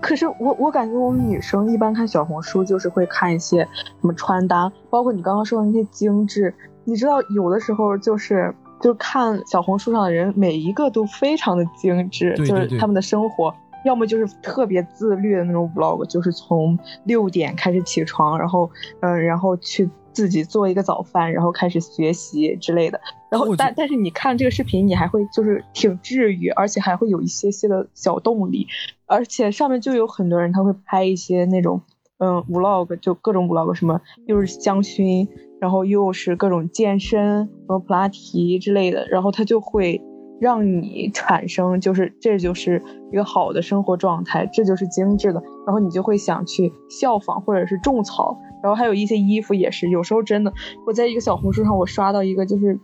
[0.00, 3.60] 可是我我感觉我们女生一般看小红书就是会看一些
[4.00, 6.54] 什么穿搭，包括你刚刚说的那些精致。
[6.84, 13.54] 你知道有的时候就是就是看小红书上的人每一个都非常的精致，就是他们的生活
[13.86, 19.88] 要么就是特别自律的那种 vlog，就是从六点开始起床，然后嗯，然后去。
[20.14, 23.00] 自己做一个早饭，然后开始学习之类的。
[23.28, 28.68] 然后，但但是你看这个视频，你还会就是挺治愈，而且还会有一些些的小动力。
[29.06, 31.82] 而且上面就有很多人，他会拍一些那种
[32.18, 35.28] 嗯 vlog，就各种 vlog，什么又是香薰，
[35.60, 39.06] 然后又是各种健身，然后普拉提之类的。
[39.08, 40.00] 然后他就会
[40.40, 45.42] 让你产生，就是这就是一个好的生活状态，这就是精致的。
[45.66, 48.38] 然后你就会想去效仿，或者是种草。
[48.64, 50.52] 然后还有一些衣服也是，有时候真的，
[50.86, 52.80] 我在一个小红书上，我刷到一个就是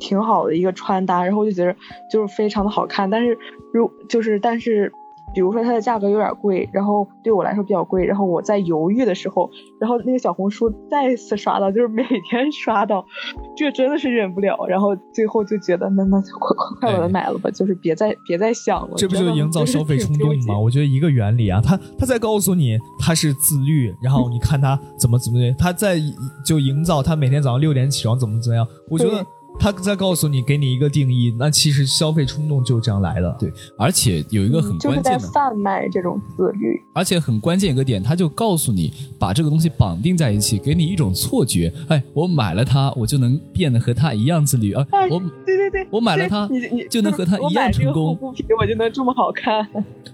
[0.00, 1.76] 挺好的一个穿搭，然后我就觉得
[2.12, 3.38] 就是非常的好看，但是
[3.72, 4.92] 如就是但是。
[5.32, 13.04] 比如说它的价格有点贵，然后对我来说比较贵，然后我在犹豫的时候，然后那个小红书再次刷到，就是每天刷到，
[13.56, 18.94] 这真的是忍不了，然后最后就觉得那那就快快快把它买了吧，就是别再别再想了。
[18.96, 20.58] 这不就营造消费冲动吗？
[20.58, 25.98] 我觉得一个原理啊，他他在告诉你他是自律，然后你看他怎么怎么的，他在
[26.44, 29.24] 就营造他每天早上六点起床怎么怎么样，我觉得。
[29.58, 33.36] 他在告诉你，给你一个定义，那其实消费冲动就这样来了。
[33.38, 36.80] 对，而且有一个很关键的，贩卖这种自律。
[36.94, 44.86] 而且很关键一个点，他就告诉你，把这个东西绑定在一起，给你一种错觉，哎，我买了它，我就能变得和他一样自律啊！
[45.10, 48.14] 我对对对，我买了它，你你就能和他一样成功。
[48.16, 49.68] 护肤品我就能这么好看。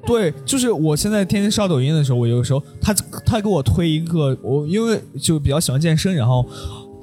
[0.05, 2.93] 对，就是我现在天天刷抖音的时候，我有时候他
[3.25, 6.45] 他给我推一个，我因为就比较喜欢健身，然后。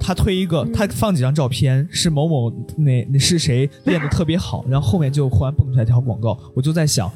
[0.06, 7.10] 他推一个，他放几张照片，是某某那那是谁练的特别好， 然后后面就忽然蹦出来一条广告，我就在想，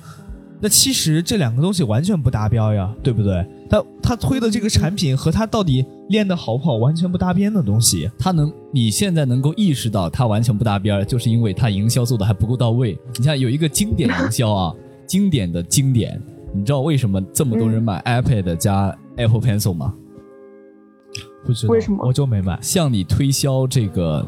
[0.59, 3.46] 那其实这两个东西完全不达标呀，对不对？
[3.68, 12.98] 他他推的这个产品和他到底练的好不好完全不搭边的东西，他能你现在能够意识到他完全不搭边，就是因为他营销做的还不够到位。
[13.18, 14.74] 你像有一个经典营销啊，
[15.07, 16.18] 经典的经典，
[16.55, 19.94] 你知道为什么这么多人买 iPad 加 Apple Pencil 吗？
[21.44, 22.59] 不知道为什么我就没买。
[22.61, 24.27] 向你推销这个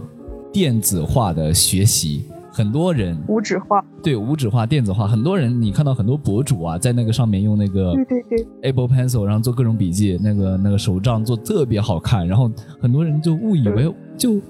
[0.52, 14.40] 电子化的学习，很多人无纸化对无纸化电子化，很多人你看到很多博主啊，在那个上面用那个对对对 Apple Pencil，然后做各种笔记，那个那个手账做特别好看，然后很多人就误以为就。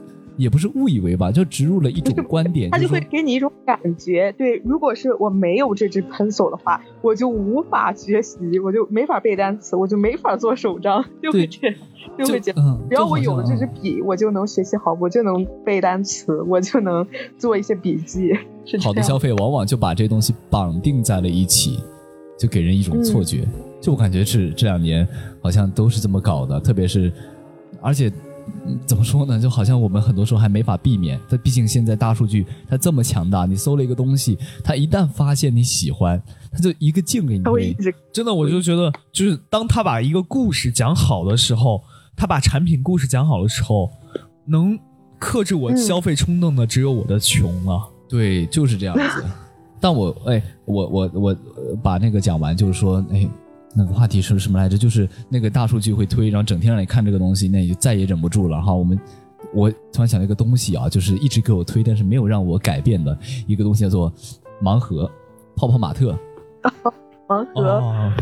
[0.40, 4.32] 也不是误以为吧，就植入了一种观点，他就会给你一种感觉。
[4.38, 11.76] 对，如果是我没有这支 pencil 的话，我就无法学习，我就没法背单词，我就没法做手账，就会这样，
[12.18, 12.80] 就会这样。
[12.88, 18.32] 只要我有了这支笔，我就能学习好，我就能背单词，我就能做一些笔记。
[18.82, 21.80] 好的消费往往就把这东西绑定在了一起，
[22.38, 23.46] 就给人一种错觉。
[23.78, 25.06] 就我感觉是这两年
[25.42, 27.12] 好像都是这么搞的，特别是
[27.82, 28.10] 而且。
[28.86, 29.38] 怎么说呢？
[29.38, 31.20] 就好像我们很多时候还没法避免。
[31.28, 37.76] 它毕竟现在大数据它这么强大，你搜了一个东西，它一旦发现你喜欢，它就一个劲给你推。
[38.12, 41.82] 真的，我就觉得，就是当他把一个故事讲好的时候，
[42.16, 43.90] 他把产品故事讲好的时候，
[44.46, 44.78] 能
[45.18, 47.82] 克制我消费冲动的只有我的穷了。
[48.08, 49.24] 对，就是这样子。
[49.80, 51.36] 但我哎，我我我
[51.82, 53.28] 把那个讲完，就是说哎。
[53.74, 54.76] 那个话题是什么来着？
[54.76, 58.74] 就是那个大数据会推，然后整天让你看这个东西，那你就再也忍不住了哈。
[58.74, 58.98] 我们
[59.54, 64.12] 我突然想到一个东西啊，就是一直给我推，但是没有让我改变的一个东西，叫做
[64.60, 65.10] 盲盒
[65.54, 66.18] 泡泡玛特。
[67.28, 68.12] 盲盒，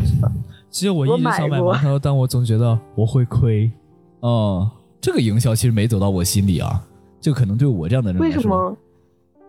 [0.69, 3.71] 其实我一直想买盲盒，但我总觉得我会亏。
[4.19, 4.69] 哦，
[5.01, 6.85] 这个营销其实没走到我心里啊，
[7.19, 8.77] 就可能对我这样的人为什么？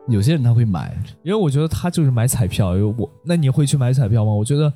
[0.08, 2.74] 有些人他会买，因为我觉得他就是买彩票。
[2.74, 4.32] 因为我那你会去买彩票吗？
[4.32, 4.72] 我觉得，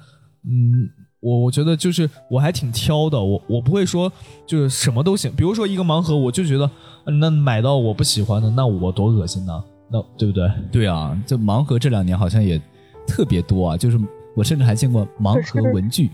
[0.46, 0.86] 嗯。
[1.24, 4.12] 我我觉得就是我还挺挑的，我我不会说
[4.44, 5.32] 就是什么都行。
[5.34, 6.70] 比如说一个盲盒，我就觉得
[7.06, 9.64] 那买到我不喜欢的，那我多恶心呢？
[9.90, 10.50] 那对不对？
[10.70, 12.60] 对啊，这盲盒这两年好像也
[13.06, 13.98] 特别多啊，就是
[14.36, 16.10] 我甚至还见过盲盒文具。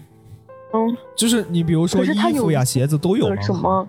[0.73, 3.85] 嗯，就是你比如说衣服呀、鞋子都有什么？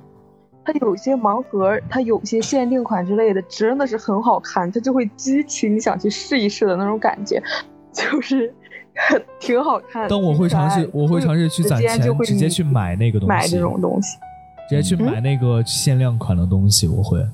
[0.65, 7.39] 它有些盲盒，它有些限定款之类的，真的是很好看，它就会激起你想去试一试的那种感觉，
[7.93, 8.51] 就是。
[9.39, 14.17] 挺好看，但我会尝试，我会尝试去攒钱，直接去买那个东西，买这种东西，
[14.69, 16.88] 直接去买那个限量款的东西。
[16.88, 17.25] 我会。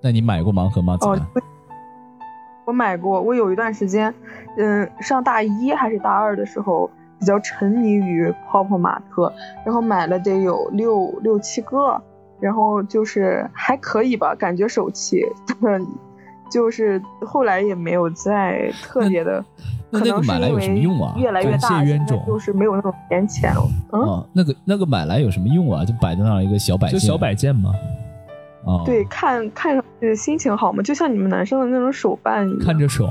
[0.00, 0.98] 那你买过盲盒吗？
[1.00, 1.18] 哦，
[2.66, 3.20] 我买过。
[3.20, 4.14] 我有一段时间，
[4.58, 9.32] 嗯，上大一还是大二的时候，比较沉迷于泡泡玛特，
[9.64, 12.00] 然后买了得有六六七个，
[12.38, 15.22] 然后就是还可以吧，感觉手气，
[16.50, 19.44] 就是后来也没有再特别的，
[19.90, 21.14] 那那个买来有什么用啊？
[21.16, 21.84] 越来越大，
[22.26, 23.62] 就是没有那种闲钱了。
[23.92, 25.84] 嗯，那个那个买来有什么用啊？
[25.84, 27.72] 就摆在那儿一个小摆件，就小摆件吗？
[28.66, 33.10] 啊，对，看看上去心情好嘛，就像你们男生的那种手办一样，看着爽，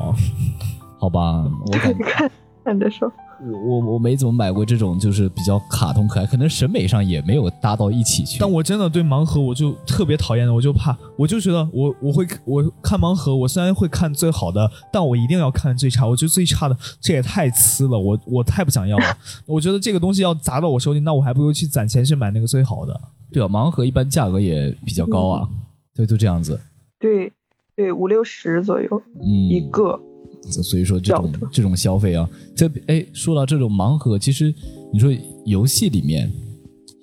[0.97, 1.43] 好吧？
[1.67, 2.31] 我感看
[2.63, 3.11] 看着爽。
[3.51, 8.37] 我我没怎么买过这种，就是比较卡通可爱，可能审美上也没有搭到一起去。
[8.39, 16.07] 但我真的对盲盒我就特别讨厌的，我就怕，我就觉得我我会我看盲盒，我虽然会看最好的，但我一定要看最差。
[16.07, 19.05] 我觉得最差的这也太次了，我我太不想要了。
[19.45, 22.99] 我觉得这个东西要砸到我手里，那我还不如去攒钱去买那个最好的。
[23.31, 25.49] 对啊，盲盒一般价格也比较高啊，
[25.95, 26.59] 对，就这样子。
[26.99, 27.31] 对
[27.75, 29.99] 对，五六十左右一个。
[30.49, 34.53] 所以说这种这种消费啊，这哎说到这种盲盒，其实
[34.91, 35.09] 你说
[35.45, 36.31] 游戏里面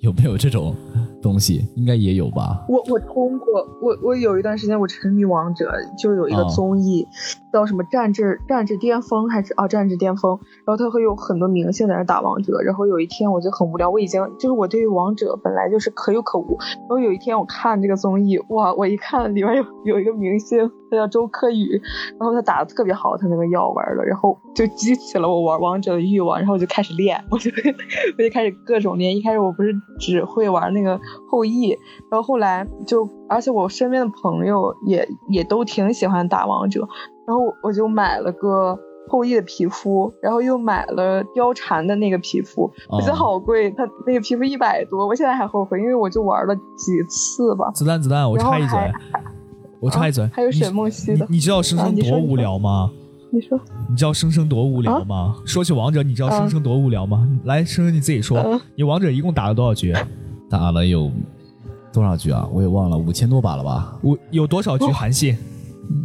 [0.01, 0.75] 有没有这种
[1.21, 1.65] 东西？
[1.75, 2.65] 应该也有吧。
[2.67, 7.05] 我我通过我我有一段时间我沉迷王者，就有一个综艺。
[7.51, 10.39] 叫什么战至战至巅峰还是啊战至巅峰？
[10.65, 12.61] 然后他会有很多明星在那打王者。
[12.61, 16.57] 然后有一天我就很无聊，我已经就是我对于王者本来就是可有可无。
[16.57, 18.73] 然后有一天我看这个综艺，哇！
[18.73, 20.59] 我一看里面有有一个明星，
[20.91, 21.81] 他叫周柯宇，
[22.19, 27.49] 然后他打的特别好，他那个药玩的，然后就激起了我玩王者的欲望，然后我就开始练，我就
[28.17, 29.15] 我就开始各种练。
[29.15, 30.99] 一开始我不是只会玩那个
[31.29, 31.79] 后羿，
[32.11, 36.87] 然后后来就而且我身边的朋友也也都挺喜欢打王者。
[37.25, 38.77] 然后我就买了个
[39.07, 47.71] 后羿的皮肤，然后又买了貂蝉的那个皮肤，我觉得好贵，它那个皮肤一百多，我现在还后悔，因为我就玩了几次吧。
[47.71, 48.77] 子弹子弹，我插一嘴，
[49.81, 52.91] 我插一嘴，还有沈梦溪的，你知道生生多无聊吗？
[53.31, 55.35] 你说，你知道生生多无聊吗？
[55.43, 57.27] 说起王者，你知道生生多无聊吗？
[57.45, 59.91] 来，生生你自己说，你王者一共打了多少局？
[60.47, 61.11] 打了有
[61.91, 62.47] 多少局啊？
[62.53, 63.97] 我也忘了，五千多把了吧？
[64.03, 65.35] 五有多少局韩信？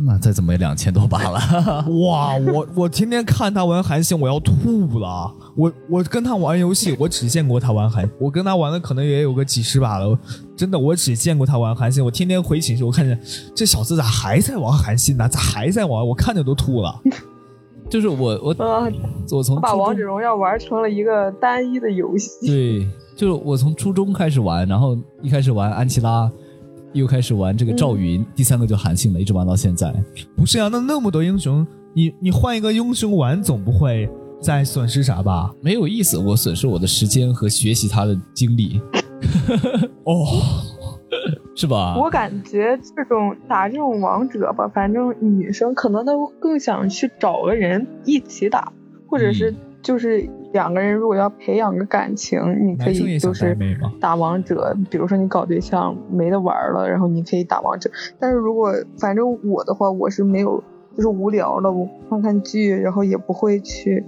[0.05, 1.39] 那再怎么也两千多把了，
[2.07, 2.37] 哇！
[2.53, 5.33] 我我天天看他玩韩信，我要吐了。
[5.57, 10.19] 我我跟他玩游戏，我只见过他玩韩，我跟他玩的可能也有个几十把了。
[10.57, 12.05] 真的，我只见过他玩韩信。
[12.05, 13.19] 我天天回寝室，我看见
[13.55, 15.29] 这小子咋还在玩韩信呢？
[15.29, 16.07] 咋还在玩？
[16.07, 17.01] 我看着都吐了。
[17.89, 18.57] 就是我我
[19.31, 22.47] 我从把王者荣耀玩成了一个单一的游戏。
[22.47, 26.31] 对，就是我从初中开始玩，然后一开始玩安琪拉。
[26.97, 29.95] 又开始玩这个赵云，第三个就韩信了，一直玩到现在。
[30.35, 34.09] 不是啊，那那么多英雄，你你换一个英雄玩，总不会
[34.41, 35.53] 再损失啥吧？
[35.61, 38.81] 没有意思，我损失我的时间和学习他的精力。
[40.05, 40.27] 哦，
[41.57, 41.97] 是吧？
[41.99, 48.73] 我感觉这种打这种王者吧，反正女生可能都更想去找个人一起打，
[49.09, 49.55] 或者是
[49.87, 50.29] 就是。
[50.53, 53.55] 两个人如果要培养个感情，你可以就是
[54.01, 54.75] 打王者。
[54.89, 57.91] 比如说你搞对象没得玩了，然后你可以打王者。
[58.19, 60.63] 但是如果反正我的话，我是没有，
[60.97, 64.03] 就是无聊了，我看看剧，然后也不会去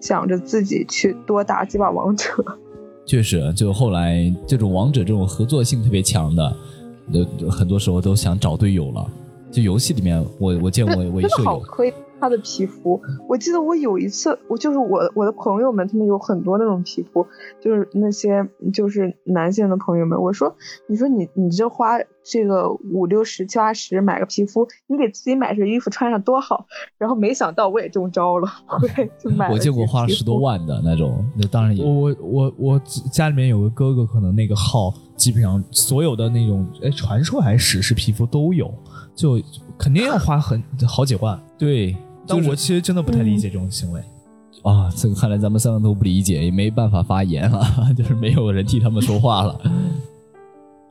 [0.00, 2.24] 想着自己去多打几把王者。
[3.04, 6.56] 确实，就后来这种王者这种合作性特别强的，
[7.12, 9.04] 呃，很多时候都想找队友了。
[9.50, 11.60] 就游戏里面，我我见过我一舍友。
[12.20, 17.26] 他的皮肤，我记得我有一次，我就是我我的朋友们，他们有很多那种皮肤，
[17.60, 20.54] 就是那些就是男性的朋友们，我说，
[20.86, 26.66] 你说你你这花这个五六十七八十买个皮肤，你给自己买身衣服穿上多好，
[26.98, 28.48] 然后没想到我也中招了，
[28.82, 29.54] 我也就买了。
[29.54, 31.82] 我见过花了十多万的那种，那当然也。
[31.82, 38.72] 我我我我家里面有个哥哥，可能那个号基本上所有的那种哎传说还是史诗皮肤都有，
[39.14, 39.40] 就
[39.78, 41.96] 肯定要花很好几万，对。
[42.30, 44.00] 但我其实真的不太理解这种行为，
[44.62, 47.64] 啊，这个看来咱们三个都不理解，也没办法发言了，
[47.96, 49.60] 就是没有人替他们说话了。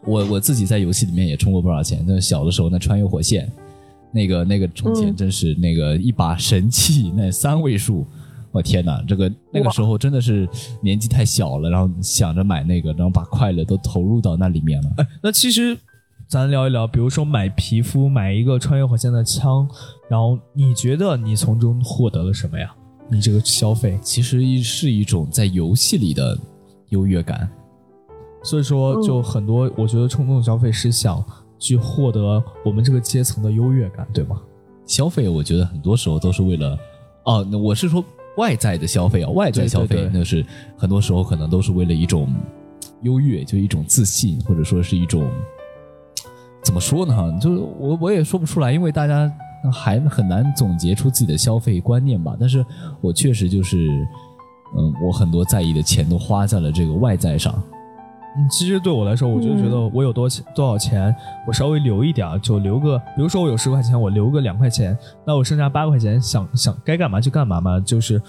[0.05, 3.51] 我我自己在游戏里面也充过不少钱，那小的时候那穿越火线，
[4.11, 8.05] 那个那个充钱真是那个一把神器，那三位数，
[8.51, 10.47] 我天哪，这个那个时候真的是
[10.81, 14.89] 年纪太小了，然后想着买那个，然后把快乐都投入到那里面了。
[14.97, 15.77] 哎，那其实。
[16.27, 19.67] 咱聊一聊，比如说买皮肤，买一个穿越火线的枪，
[20.09, 22.75] 然后你觉得你从中获得了什么呀？
[23.07, 26.37] 你这个消费其实是一种在游戏里的
[26.89, 27.49] 优越感，
[28.43, 31.23] 所以说就很多，我觉得冲动消费是想
[31.57, 34.41] 去获得我们这个阶层的优越感，对吗？
[34.85, 36.77] 消费我觉得很多时候都是为了，
[37.23, 38.03] 哦，那我是说
[38.37, 40.45] 外在的消费啊，外在消费那是
[40.75, 42.33] 很多时候可能都是为了一种
[43.03, 45.29] 优越，就一种自信，或者说是一种。
[46.61, 47.15] 怎么说呢？
[47.15, 49.31] 哈，就是我我也说不出来，因为大家
[49.71, 52.35] 还很难总结出自己的消费观念吧。
[52.39, 52.65] 但是
[53.01, 54.07] 我确实就是，
[54.77, 57.53] 嗯，我很多在意的钱都花在了这个外在上，
[58.37, 61.13] 嗯，其实对我来说，我就觉得我有多钱、多少钱，
[61.47, 68.21] 我稍微留一点，就留个，比如说我有十块钱，我留个两块钱，那我剩下八块钱，想想该干嘛就干嘛嘛，就是，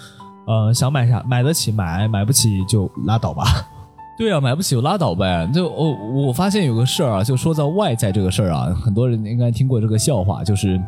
[0.47, 3.45] 呃，想买啥买得起买，买不起就拉倒吧。
[4.17, 5.49] 对啊，买不起就拉倒呗。
[5.51, 10.79] 就我、我发现有个事儿啊，就说到外在这个事儿啊，很多人应该听过这个笑话，就是，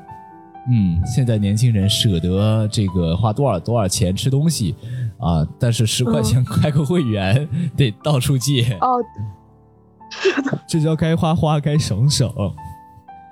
[0.69, 4.73] 嗯，现在年轻人舍得这个花多少多少钱吃东西
[5.17, 8.77] 啊，但是十块钱开个会员、得到处借。
[8.79, 9.03] 哦，
[10.67, 12.31] 这叫该花花，该省省。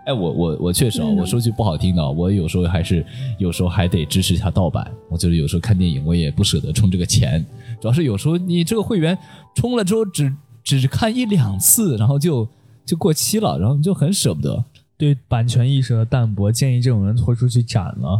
[0.05, 3.05] 哎，我我我确实我说句不好听的，我有时候还是
[3.37, 4.91] 有时候还得支持一下盗版。
[5.09, 7.45] 我就是有时候看电影，我也不舍得充这个钱，
[7.79, 9.17] 主要是有时候你这个会员
[9.55, 12.45] 充了之后只只看一两次，然后就
[12.83, 14.65] 就过期了，然后就很舍不得。
[15.01, 18.19] 对版权意识的淡薄，建议这种人拖出去斩了。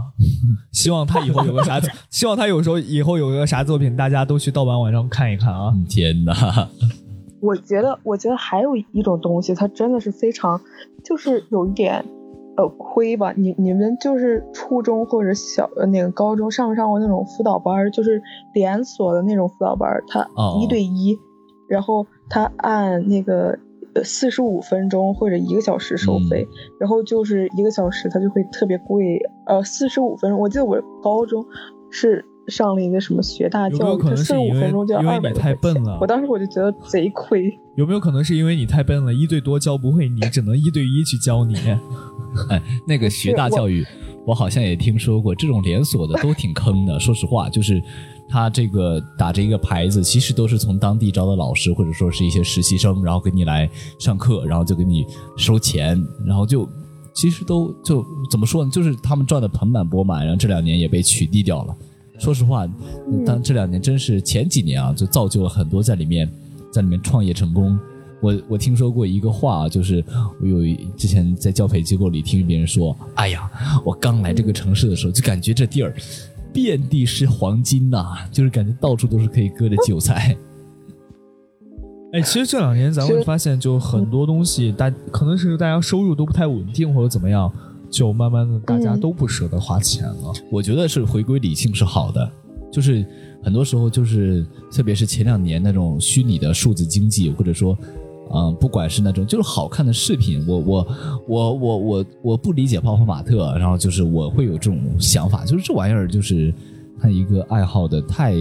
[0.72, 5.72] 希望他以后有个啥， 希望他有时候以后有个啥作品，大家都去盗版网上看一看啊。
[5.76, 6.34] 嗯天哪！
[7.40, 10.60] 我觉得，我觉得还有一种东西，它真的是非常，
[11.06, 12.04] 就是有一点，
[12.58, 13.32] 呃，亏吧。
[13.38, 18.20] 你你们就是初中或者小呃那个高中上没上过那种辅导班，就是
[18.56, 21.16] 连锁的那种辅导班儿，它哦一对一，
[21.70, 23.58] 然后他按那个呃
[24.04, 26.48] 四十五分钟或者一个小时收费，
[26.80, 31.46] 然后就是一个小时它就会特别贵，呃，四十五分钟，我记得我高中
[31.90, 32.26] 是。
[32.48, 37.56] 上了一个什么学大教育，有没有可能它四十五是因为分钟就要因为二百你太笨了我当时我就觉得贼亏。
[37.76, 41.56] 有没有可能是因为你太笨了，一对多教不会你，只能一对一去教你？
[42.50, 43.86] 哎，那个学大教育，
[44.26, 47.00] 我好像也听说过，这种连锁的都挺坑的。
[47.00, 47.82] 说实话，就是
[48.32, 56.68] 他这个打着一个牌子，其实都是从当地招的老师，或者说是一些实习生，然后给你来上课，然后就给你收钱，然后就
[57.14, 61.76] 其实都就怎么说呢，就是他们赚的盆满钵满，然后这两年也被取缔掉了。
[62.18, 62.66] 说实话，
[63.26, 66.32] 当这两年真是前几年啊，就造就了很多在里面
[66.72, 67.78] 在里面创业成功。
[68.22, 70.06] 我我听说过一个话啊，就是
[70.40, 70.60] 我有
[70.96, 73.50] 之前在教培机构里听别人说，哎呀，
[73.84, 75.96] 我刚来这个城市的时候就感觉这地儿
[76.54, 80.36] 遍地是黄金呐、就是感觉到处都是可以割的韭菜。
[82.14, 87.50] 哎，其实这两年咱会发现，就很多东西，大可能是大家收入都不太稳定或者怎么样，
[87.90, 90.34] 就慢慢的大家嗯都不舍得花钱了。
[90.52, 92.30] 我觉得是回归理性是好的，
[92.70, 93.06] 就是
[93.42, 97.78] 很多时候就是，特别是前两年那种虚拟的数字经济，或者说，
[98.34, 100.88] 嗯、不管是那种就是好看的视频，我我
[101.28, 106.54] 我我我我不理解泡泡玛特，然后就是我会有这种想法，就是这玩意儿就是
[107.00, 108.34] 他一个爱好的太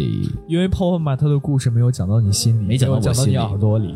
[0.46, 3.94] 因为泡泡玛特的故事没有讲到你心里，没讲到我耳朵里。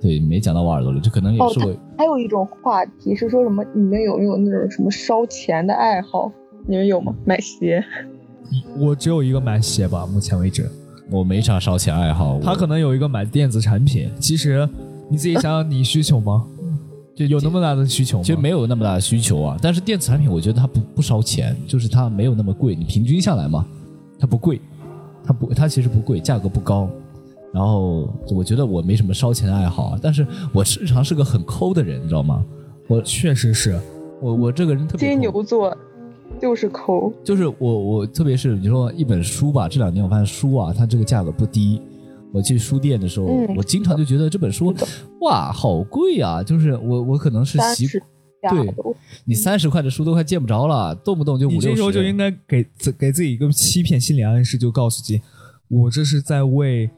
[0.00, 1.72] 对没讲到我耳朵里，这可能也哦是我。
[1.96, 3.64] 还有一种话题是说什么？
[3.72, 6.32] 你们有没有那种什么烧钱的爱好？
[6.66, 7.14] 你们有吗？
[7.24, 7.84] 买鞋？
[8.76, 10.68] 我只有一个买鞋吧，目前为止。
[11.08, 14.68] 我没啥烧钱爱好，他可能有一个买电子产品，其实
[15.12, 16.46] 你自己想想，你需求吗？
[17.14, 18.24] 就有那么大的需求吗？
[18.24, 19.58] 其实没有那么大的需求啊。
[19.60, 22.74] 但是电子产品，我觉得它不不烧钱，就是它没有那么贵。
[22.74, 23.66] 你平均下来嘛，
[24.18, 24.58] 它不贵，
[25.22, 26.88] 它不它其实不贵，价格不高。
[27.52, 32.42] 然后我觉得我没什么烧钱的爱好啊，但是我日常是个很抠的人，你知道吗？
[32.88, 33.78] 我确实是。
[34.18, 35.76] 我我这个人特别金牛座
[36.40, 37.12] 就是抠。
[37.22, 41.82] 就是我我特别是你说一本书吧，这两年我发现书啊，它这个价格不低。
[42.32, 44.74] 我去书店的时候，嗯我经常就觉得这本书
[45.20, 46.42] 哇好贵啊！
[46.42, 48.02] 就是我我可能是习惯
[48.50, 48.74] 对
[49.24, 51.76] 你三十块的书都快见不着了，动不动就五你这六十。
[51.76, 55.20] 时候就应该给自给自己一个欺骗心理暗示，就告诉自己，
[55.68, 56.90] 我这是在为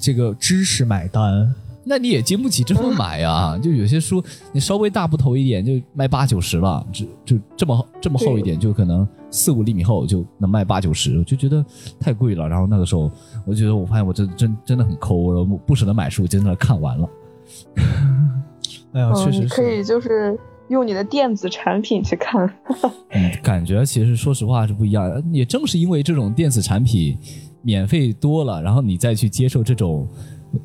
[0.00, 1.54] 这个知识买单。
[1.88, 3.56] 那你也经不起这么买啊！
[3.62, 4.20] 就有些书
[4.52, 11.64] 你稍微大部头一点就卖八九十了，就就这么这么厚一点，就可能四五厘米厚就能卖八九十，我就觉得
[12.00, 12.48] 太贵了。
[12.48, 13.08] 然后那个时候，
[13.46, 17.08] 我觉得我发现我真真真的很抠，然后不舍得买书，真的看完了。
[18.92, 19.84] 哎呀，确嗯，实你可以。
[19.84, 20.36] 就是
[20.68, 22.52] 用你的电子产品去看。
[23.10, 25.22] 嗯，感觉其实说实话是不一样的。
[25.30, 27.16] 也正是因为这种电子产品
[27.62, 30.08] 免费多了，然后你再去接受这种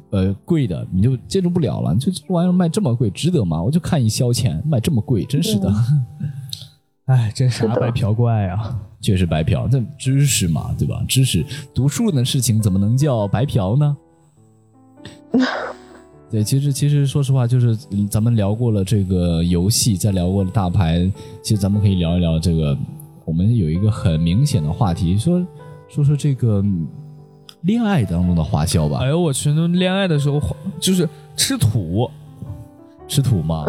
[0.09, 1.95] 呃贵的，你就接受不了了。
[1.95, 3.61] 就这玩意儿卖这么贵，值得吗？
[3.61, 5.73] 我就看一消遣，卖这么贵，真是的，
[7.05, 8.79] 哎，真啥是的白嫖怪啊！
[9.01, 9.67] 确实白嫖。
[9.67, 11.03] 这知识嘛，对吧？
[11.07, 13.97] 知识读书的事情怎么能叫白嫖呢？
[16.29, 21.11] 对，其实其实说实话，就是嗯咱们聊过了这个游戏，再聊过了大牌，
[21.41, 22.77] 其实咱们可以聊一聊这个。
[23.23, 25.45] 我们有一个很明显的话题，说
[25.87, 26.87] 说说这个嗯
[27.61, 29.07] 恋爱当中的花销吧哎。
[29.07, 30.41] 呦我去，那恋爱的时候
[30.79, 32.09] 就是吃土。
[33.07, 33.65] 吃土嘛？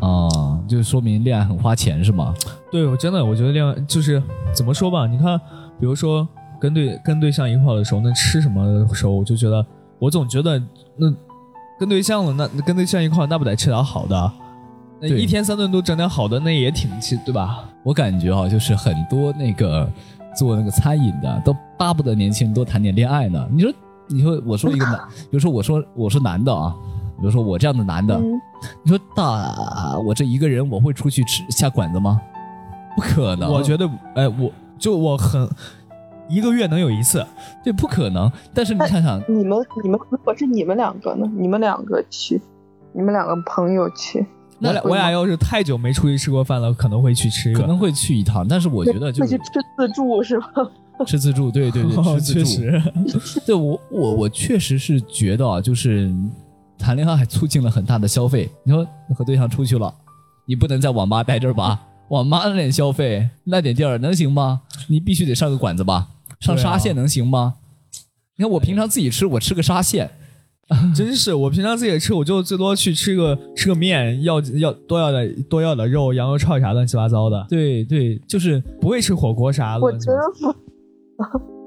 [0.00, 2.34] 啊，就说明恋爱很花钱是吗？
[2.72, 4.22] 对我真的，我觉得恋爱就是
[4.54, 5.38] 怎么说吧，你看，
[5.78, 6.26] 比如说
[6.58, 9.62] 跟对跟对象一块的时候，那吃什么的时候，我就觉得，
[9.98, 10.58] 我总觉得
[10.96, 11.14] 那
[11.78, 14.32] 跟对象了，那跟对象一块，那不得吃点好的？
[14.98, 17.68] 那一天三顿都整点好的，那也挺气，对吧？
[17.82, 19.86] 我感觉啊，就是很多那个
[20.36, 23.46] 做那个餐饮的都巴不得年轻人多谈点恋爱呢。
[23.50, 23.72] 你说，
[24.08, 24.98] 你说，我说一个男，
[25.30, 26.74] 比如说我说我是男的啊，
[27.18, 28.40] 比如说我这样的男的，嗯
[28.82, 32.20] 你说大我这一个人我会出去吃下馆子吗？
[32.94, 35.48] 不可能，我觉得，哎，我就我很
[36.28, 37.24] 一个月能有一次，
[37.64, 38.30] 这，不可能。
[38.52, 41.26] 但是你想想，你们你们如果是你们两个呢？
[41.36, 42.40] 你们两个去，
[42.92, 44.26] 你们两个朋友去，
[44.60, 47.52] 我俩我俩要是太久没出去吃过饭了，可能会去吃。
[47.54, 50.46] 可能会去一趟，但是我觉得就是会去吃自助是吧？
[51.06, 52.40] 吃自助，对对对， 吃自助。
[52.40, 52.82] 确实，
[53.46, 56.12] 对我我我确实是觉得啊，就是
[56.78, 58.50] 谈恋爱还促进了很大的消费。
[58.64, 58.86] 你说
[59.16, 59.92] 和对象出去了，
[60.46, 61.80] 你不能在网吧待着吧？
[62.10, 64.60] 网吧那点消费，那点地儿能行吗？
[64.88, 66.08] 你必须得上个馆子吧？
[66.40, 67.54] 上沙县能行吗？
[68.36, 70.10] 你看我平常自己吃，我吃个沙县，
[70.94, 79.80] 真是我平常自己吃，我就最多去吃个吃个面，要要多要点多要点肉，羊肉串啥乱七八糟的，对对，就是不会吃火锅啥的。
[79.80, 80.00] 我真
[80.38, 80.54] 服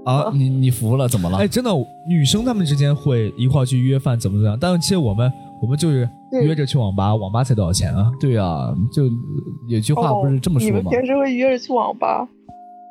[0.05, 1.37] 啊，你你服了，怎么了？
[1.37, 1.69] 哎，真的，
[2.07, 4.57] 女生她们之间会一块儿去约饭，怎么怎么样？
[4.59, 5.31] 但是其实我们
[5.61, 6.09] 我们就是
[6.45, 8.11] 约着去网吧，网吧才多少钱啊？
[8.19, 9.03] 对啊，就
[9.67, 10.91] 有句话不是这么哦你说吗？
[10.91, 12.27] 们平时会约着去网吧？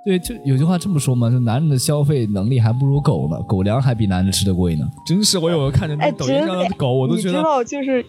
[0.05, 4.85] 对，就有句话这么说嘛，就男人的消费能力还不如狗呢，狗粮还比男人吃的贵呢。
[5.07, 8.05] 真是，我有时候看着那哎抖音上的真狗，我都你知觉得道就是，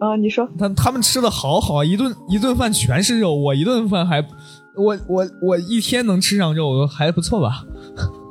[0.00, 4.20] 啊、你说他他们吃的好好，一顿一顿饭全是肉，我一顿饭还，
[4.76, 7.64] 我我我一天能吃上肉还不错吧？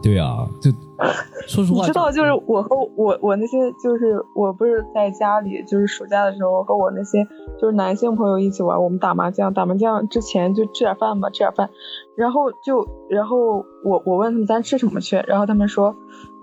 [0.01, 0.71] 对啊，就
[1.47, 7.27] 说实话，你知道，就是我和我我那些就是我不是在家里，就是暑假的时候和我那些
[7.59, 11.69] 就是男性朋友一起玩，我们打麻将，打麻将之前就吃点饭吧，吃点饭，
[12.15, 15.95] 然后就然后我我问他们咱吃什么去，然后他们说，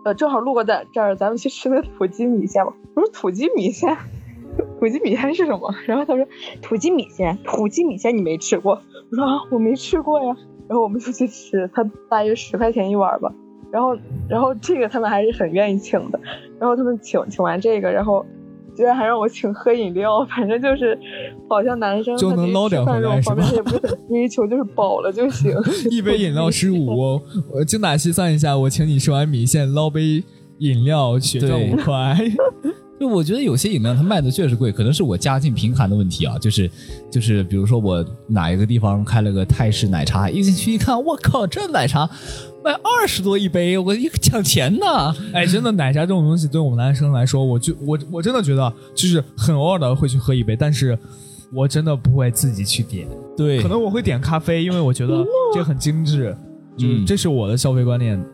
[0.05, 2.72] 呃，正好路过在这儿，咱们去吃那土鸡米线吧。
[2.94, 3.96] 我说土鸡米线，
[4.80, 5.72] 土鸡米线是什么？
[5.86, 6.26] 然后他说
[6.61, 8.80] 土鸡米线，土鸡米线你没吃过？
[9.11, 10.36] 我说啊，我没吃过呀。
[10.66, 13.30] 然后我们就去吃，他大约十块钱一碗吧。
[13.75, 13.97] 然后，
[14.29, 16.20] 然后这个他们还是很愿意请的。
[16.61, 18.25] 然后他们请请完这个，然后
[18.77, 20.97] 居然还让我请喝饮料，反正就是
[21.49, 25.53] 好像男生就能捞点回来是吧方面他也不是很追求，就是饱了就行。
[25.91, 27.22] 一杯饮料十五，我
[27.53, 30.22] 我精打细算一下，我请你吃完米线，捞杯
[30.59, 32.16] 饮料，血赚五块。
[32.99, 36.38] 就我觉得有些饮料它卖的确实贵，可能是我家境贫寒的问题啊。
[36.38, 36.70] 就是
[37.11, 42.09] 就是，比如说我哪一个地方开了个泰式奶茶，一进去一看，我靠，这奶茶
[42.64, 45.14] 卖二十多一杯，我一个抢钱呢。
[45.32, 50.97] 哎，真的奶茶这种东西，对我们男生来说，我就我我真的觉得，就是很偶尔的会去喝一杯，但是
[51.53, 56.34] 我真的不会自己去点，对可能我会点咖啡，因为我觉得这很精致，
[56.78, 58.24] 就是嗯这是我的消费观念。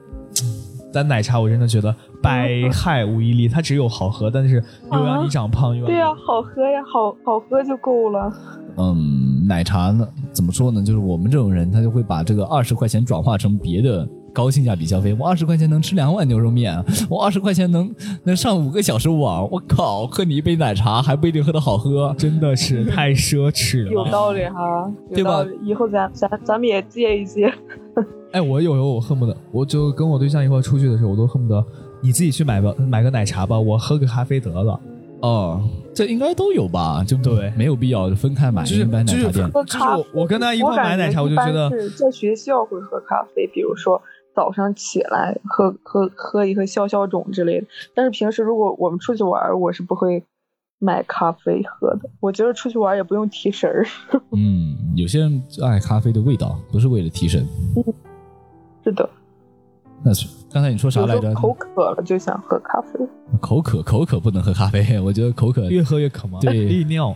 [0.93, 4.62] 但奶茶我真的觉得百害无一利，它只有好喝，但是
[4.93, 8.32] 又让你长胖，又对呀、好喝呀，好好喝就够了。
[8.76, 10.82] 嗯，奶茶呢，怎么说呢？
[10.82, 15.14] 就是我们这种人，他就会把这个二十块钱转化成别的高性价比消费。
[15.18, 17.93] 我二十块钱能吃两碗牛肉面，啊我二十块钱能
[18.24, 19.49] 能上五个小时网。
[19.51, 22.14] 我靠，喝你一杯奶茶还不一定喝的好喝。
[22.16, 23.91] 真的是太奢侈了。
[23.91, 27.53] 有道理哈，有对吧以后咱咱咱们也借一借。
[28.32, 31.64] 哎，我有时候我恨不得，我就跟我对象一块出去的时候，我都恨不得
[32.01, 34.78] 你自己去买吧，买个奶茶吧，我喝个咖啡得了。
[35.22, 35.61] 哦，
[35.94, 37.05] 这应该都有吧？
[37.05, 39.51] 就对没有必要分开买，就是一般奶就是茶店。
[39.66, 44.01] 就是我我跟他一块买奶茶我就觉得在学校会喝咖啡，比如说
[44.34, 47.66] 早上起来喝喝喝一个消消肿之类的。
[47.94, 50.24] 但是平时如果我们出去玩，我是不会
[50.81, 52.11] 买咖啡喝的。
[52.18, 53.87] 我觉得出去玩也不用提神儿。
[54.33, 57.47] 嗯，有些人爱咖啡的味道，不是为了提神。
[58.83, 59.09] 是的，
[60.03, 61.33] 那是刚才你说啥来着？
[61.35, 62.99] 口渴了就想喝咖啡。
[63.41, 64.99] 口渴，口渴不能喝咖啡。
[64.99, 67.14] 我觉得口渴越喝越渴嘛，对利尿。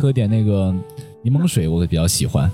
[0.00, 0.72] 喝点那个
[1.22, 2.50] 柠檬水，我会比较喜欢。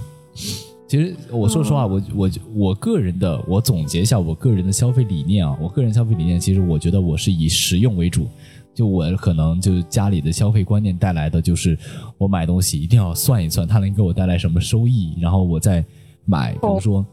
[0.87, 8.29] 其实我说实话，我我我个人的，我总结一下我个人的消费理念啊，我个人消费理念，其实我觉得我是以实用为主。
[8.75, 11.79] 就我可能就家里的消费观念带来的，就是
[12.19, 15.85] 我买东西一定要算一算它能给我带来什么收益，然后我再
[16.25, 16.53] 买。
[16.53, 17.05] 比如说，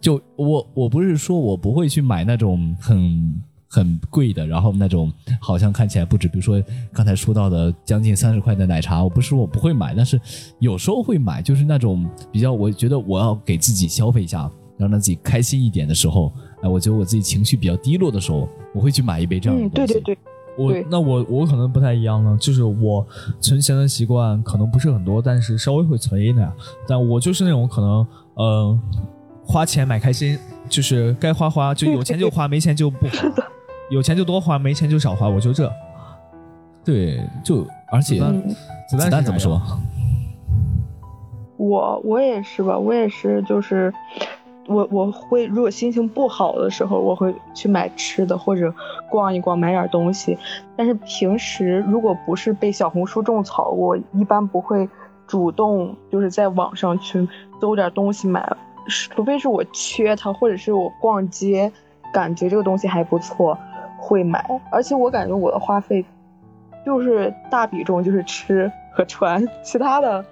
[0.00, 10.20] 就我我不是说我不会去买那种很很贵的，然后那种好像看起来不止，比如说刚才说到的将近三十块的奶茶，我不是说我不会买，但是
[10.58, 16.32] 有时候会买，就是那种比较我觉得我要给自己消费一下，让让自己开心一点的时候，
[16.62, 19.92] 哎，我觉得我自己情绪比较低落的时候，我会去买一杯这样的嗯，东西。
[19.94, 20.18] 对对对，
[20.56, 23.06] 我那我我可能不太一样了，就是我
[23.40, 26.50] 存钱的习惯可能不是很多，但是稍微会存一点。
[26.86, 28.78] 但我就是那种可能呃
[29.44, 30.38] 花钱买开心，
[30.68, 33.28] 就是该花花，就有钱就花，没钱就不花，
[33.90, 35.70] 有钱就多花，没钱就少花，我就这。
[36.84, 38.42] 对，就而且子
[38.90, 39.60] 子弹是弹怎么说？
[41.56, 43.92] 我我也是吧，我也是，就是
[44.68, 48.72] 我我会如果心情不好的时候，我会去买吃的或者
[49.10, 50.38] 逛一逛买点东西。
[50.76, 54.88] 但是平时如果不是被小红书种草，我一般不会
[55.26, 57.28] 主动就是在网上去
[57.60, 58.56] 搜点东西买，
[58.86, 61.70] 除非是我缺它，或者是我逛街
[62.12, 63.58] 感觉这个东西还不错
[63.98, 64.44] 会买。
[64.70, 66.04] 而且我感觉我的花费
[66.86, 70.24] 就是大比重就是吃和穿，其他的。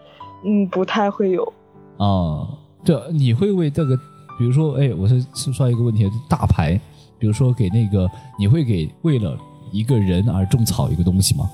[0.42, 1.52] 嗯，不太会有
[1.98, 2.46] 啊。
[2.82, 3.94] 这你会为这个，
[4.40, 6.80] 比如说，哎，我是是说一个问题，大牌，
[7.18, 9.38] 比如说给那个，你会给为了
[9.70, 11.44] 一个人而种草一个东西吗？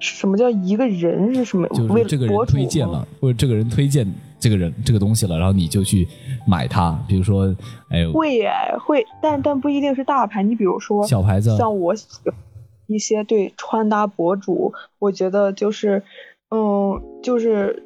[0.00, 1.68] 什么叫一个人是什么？
[1.68, 4.04] 就是这个人推荐了，或者这个人推荐
[4.40, 6.08] 这个人这个东西了，然后你就去
[6.48, 7.00] 买它。
[7.06, 7.54] 比如说，
[7.90, 10.42] 哎，会哎会，但但不一定是大牌。
[10.42, 11.94] 你比如说小牌子，像我
[12.88, 16.02] 一些对穿搭博主，我觉得就是。
[16.48, 17.82] 嗯，就是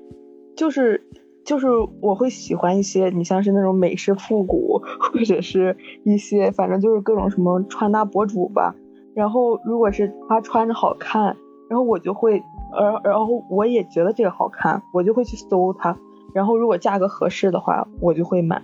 [0.55, 1.03] 就是
[1.51, 1.67] 就是
[2.01, 8.73] 我会喜欢一些，你像是那种美式复古，或者是一些反正就是各种什么穿搭博主吧。
[9.17, 11.37] 然后如果是他穿着好看，
[11.69, 12.41] 然后我就会，
[12.73, 15.99] 呃，然后我也觉得这个好看，我就会去搜它。
[16.33, 18.63] 然后如果价格合适的话，我就会买。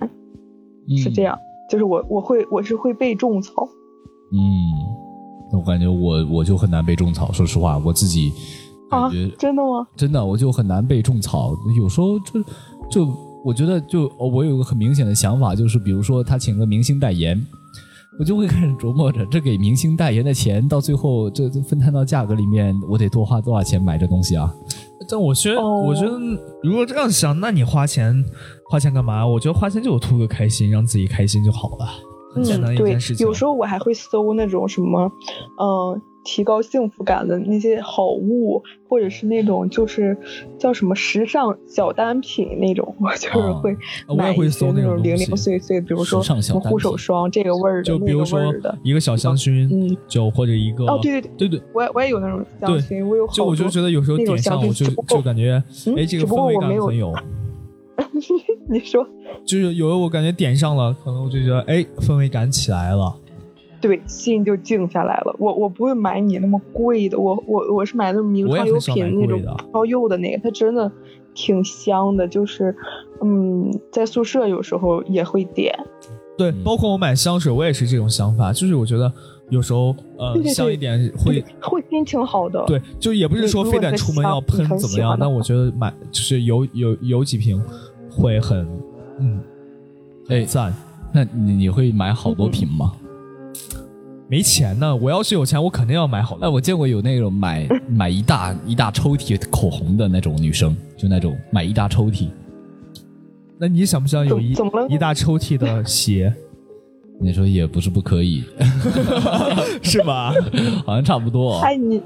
[0.97, 1.37] 是这样，
[1.69, 3.69] 就是我我会我是会被种草。
[4.33, 8.33] 嗯，我感觉我我就很难被种草，说实话，我自己。
[8.89, 9.87] 感觉真的吗？
[9.97, 11.57] 真的，我就很难被种草。
[11.77, 12.43] 有时候就
[12.91, 13.09] 就
[13.45, 17.41] 我觉得，就我有个很明显的想法，就是比如说他请个明星代言，
[18.19, 24.53] 我就会开始琢磨着，这给明星代言的钱，到最后这分摊到价格里面，我得多花多少钱买这东西啊？
[25.09, 26.19] 但我觉得，我觉得
[26.63, 28.25] 如果这样想，那你花钱
[28.69, 29.27] 花钱干嘛？
[29.27, 31.87] 我觉得花钱就图个开心，让自己开心就好了，
[32.35, 33.27] 很简单一件事情。
[33.27, 35.11] 有时候我还会搜那种什么，
[35.61, 36.03] 嗯。
[36.29, 40.17] 提高幸福感的那些好物，或者是那种就是
[40.59, 43.77] 叫什么时尚小单品那种，我就是会
[44.17, 46.21] 买一些那种零零碎碎，比如说
[46.65, 48.53] 护手霜这个味儿的，就比如说
[48.83, 55.63] 一个小香薰，嗯，就或者一个哦，对对对对对，我也我也有那种香薰，我有就我就觉得有时候点上我就就感觉
[55.97, 57.15] 哎这个氛围感很有。
[58.69, 59.07] 你说
[59.47, 63.15] 就是有的我感觉点上了，可能我就觉得哎氛围感起来了。
[63.81, 65.37] 对，心就静下来了。
[65.39, 70.91] 我我不会买你那么贵的，我我我是买那种名创优品那种超柚的那个，它真的
[71.35, 72.27] 挺香的。
[72.27, 72.75] 就是，
[73.23, 75.79] 嗯，在宿舍有时候也会点。
[76.37, 78.53] 对，包括我买香水，我也是这种想法。
[78.53, 79.11] 就是我觉得
[79.49, 82.63] 有时候呃香一点会会心情好的。
[82.67, 87.63] 对，就也不是说非得出门要喷怎么样，但我觉得买就是有有有几瓶
[88.11, 88.67] 会很
[89.19, 89.41] 嗯
[90.29, 90.75] 哎赞。
[91.15, 92.93] 那你你会买好多瓶吗？
[94.29, 96.37] 没钱呢，我要是有钱，我肯定要买好。
[96.41, 102.29] 哎，我见过有那种买 买一大一大抽屉口红的那种女生，就那种买一大抽屉。
[103.59, 104.55] 那你想不想有一
[104.89, 106.35] 一大抽屉的鞋？
[107.19, 108.45] 你说也不是不可以，
[109.81, 110.35] 是吧？
[110.85, 111.59] 好像差不多。
[111.61, 112.03] 哎，你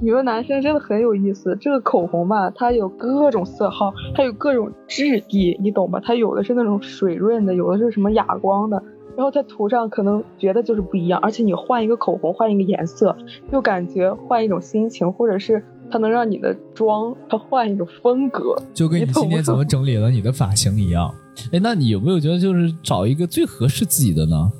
[0.00, 1.58] 你们男生真的很有意思。
[1.60, 6.00] 这个口红吧，它有各种色号，它有各种质地，你懂吧？
[6.02, 8.82] 它有的是那种水润的，有的是什么哑光的。
[9.16, 13.16] 然后在涂上可能觉得就是不一样，而且你换一个口红，换一个颜色，
[13.50, 21.14] 又感觉换一种心情，或者是它能让你的妆它换一种风格，就跟你今天怎么整理了你的发型一样。
[21.52, 24.52] 哎，那你有没有觉得就是找一个最合适自己的呢？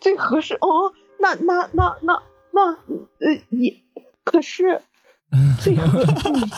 [0.00, 3.74] 最合适哦，那那那那那呃也
[4.24, 4.80] 可是。
[5.58, 6.02] 最 合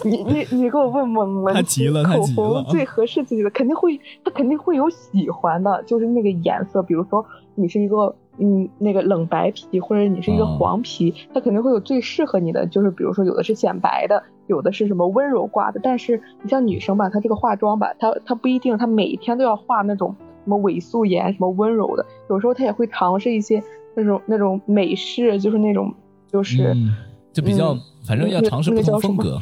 [0.05, 2.03] 你你你给我问懵了，他急了。
[2.05, 6.83] 口红最合适自己的，肯定会，他肯定会有喜欢的，就是那个颜色。
[6.83, 12.67] 比如说你是一个嗯那个冷白皮，或者你是一个黄皮，他肯定会有最适合你的。
[12.67, 15.79] 就是比如说有的是显白的，有的是什么温柔挂的。
[15.83, 22.05] 但是你像女生吧，她这个化妆吧，她她不一定她每一天都要画那种什么伪素颜，什么温柔的。
[22.29, 23.63] 有时候她也会尝试一些
[23.95, 25.95] 那种那种美式，就是那种
[26.27, 26.75] 就是
[27.35, 27.79] 就比较。
[28.07, 29.41] 反正要尝试不同风格，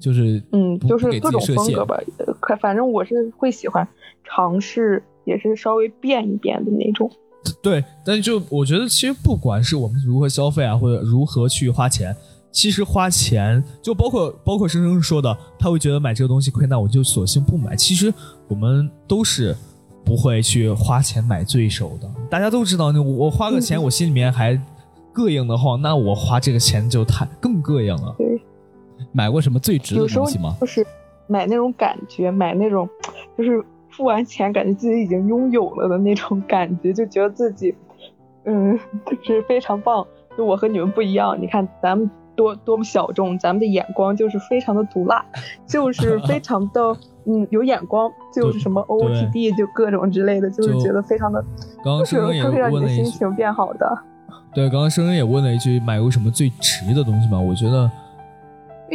[0.00, 1.94] 就是嗯，就是各种风格吧。
[2.40, 3.86] 可，反正我是会喜欢
[4.24, 7.10] 尝试，也是稍微变一变的那种。
[7.60, 12.16] 对，但就我觉得，其实不管是我们如何消费啊，或者如何去花钱，
[12.50, 17.76] 其实花钱就包括包括生生说的，他会觉得买这个东西亏，那我就索性不买。
[17.76, 18.10] 其实
[18.48, 19.54] 我们都是
[20.06, 22.10] 不会去花钱买罪受的。
[22.30, 24.58] 大家都知道，那我花个钱，我心里面还。
[25.16, 28.14] 膈应的话，那我花这个钱就太更膈应了。
[28.18, 28.38] 对，
[29.12, 30.54] 买过什么最值的东西吗？
[30.60, 30.86] 就是
[31.26, 32.86] 买那种感觉，买那种
[33.38, 37.74] 就是付完钱感觉自己已经拥有了的那种感觉，就觉得自己
[38.44, 38.78] 嗯
[39.24, 40.06] 就是非常棒，
[40.36, 45.24] 就我和你们不一样，你看咱们多多么小众，咱们的眼光就是非常的毒辣，
[45.66, 46.94] 就是非常的
[47.24, 51.42] 嗯有眼光，就是什么 OOTD 就各种之类的，就是觉得非常的，
[51.82, 53.98] 刚刚就是它会让你的心情变好的。
[54.56, 57.38] 对，刚刚生生也问了一句，买过什么最值的东西吗？
[57.38, 57.90] 我觉得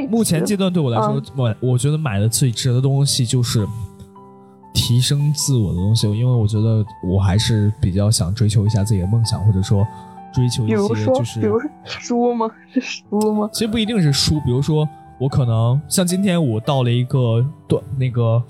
[0.09, 3.63] 目前阶段对我来说，我我觉得买的最值的东西就是
[4.73, 9.85] 提升自我的东西，因为我觉得我还是比较想追求一下自己的梦想，或者说
[10.33, 12.49] 追求一些就，是比如说书吗？
[12.73, 13.47] 是书吗？
[13.53, 14.89] 其实不一定是书，比如说
[15.19, 18.41] 我可能像今天我到了一个短那个，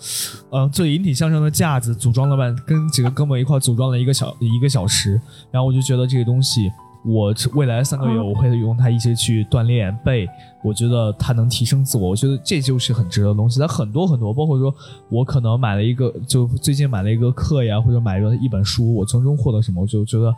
[0.49, 5.19] 呃，做引体向上的架子，组装了半，跟几个哥们一块组装了一个小一个小时，
[5.51, 6.71] 然后我就觉得这个东西，
[7.05, 10.27] 我未来三个月嗯我会用它一直去锻炼背，
[10.63, 13.59] 我觉得它能提升自我，我觉得这就是很值得的东西。
[13.59, 14.73] 它很多很多，包括说
[15.09, 20.33] 我可能买了一个，就最近买了一个课呀，或者买了一本书，我从中获得什么，我就觉得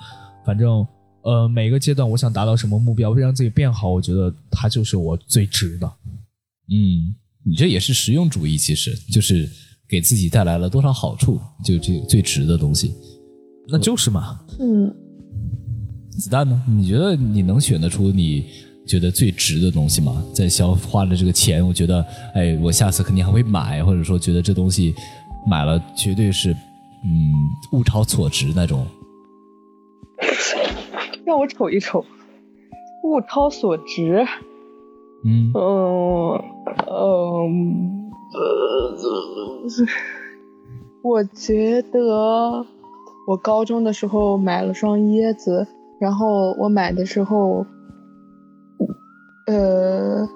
[0.45, 0.85] 反正。
[1.25, 5.87] 呃，每个阶段我想达到什么目标，让自己变好，我觉得它就是我最值的。
[6.67, 9.49] 嗯，你这也是实用主义，其实就是
[9.87, 12.93] 给自己带来了多少好处，就这最值的东西。
[13.69, 14.93] 那就是嘛，嗯，
[16.17, 16.61] 子弹呢？
[16.67, 18.45] 你觉得你能选得出你
[18.85, 20.23] 觉得最值的东西吗？
[20.33, 24.93] 在消花了这个钱，我觉得，哎，我下次肯定还会买，或者说觉得这东西
[25.47, 27.33] 买了绝对是，嗯，
[27.71, 28.85] 物超所值那种。
[31.25, 32.05] 让我瞅一瞅，
[33.03, 34.25] 物超所值。
[35.25, 36.41] 嗯嗯
[36.89, 38.97] 嗯呃，
[41.01, 42.65] 我觉得
[43.27, 45.65] 我高中的时候买了双椰子，
[46.03, 47.65] 然后我买的时候，
[49.47, 50.27] 呃，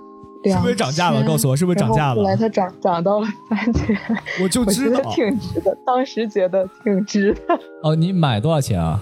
[0.46, 1.22] 是不是涨价了？
[1.28, 2.38] 告诉我是不是涨价了后来？
[2.38, 3.98] 它涨涨到了三千，
[4.42, 7.42] 我就觉得知道，挺值的，当时觉得挺值的。
[7.84, 8.98] 哦，你买多少钱啊？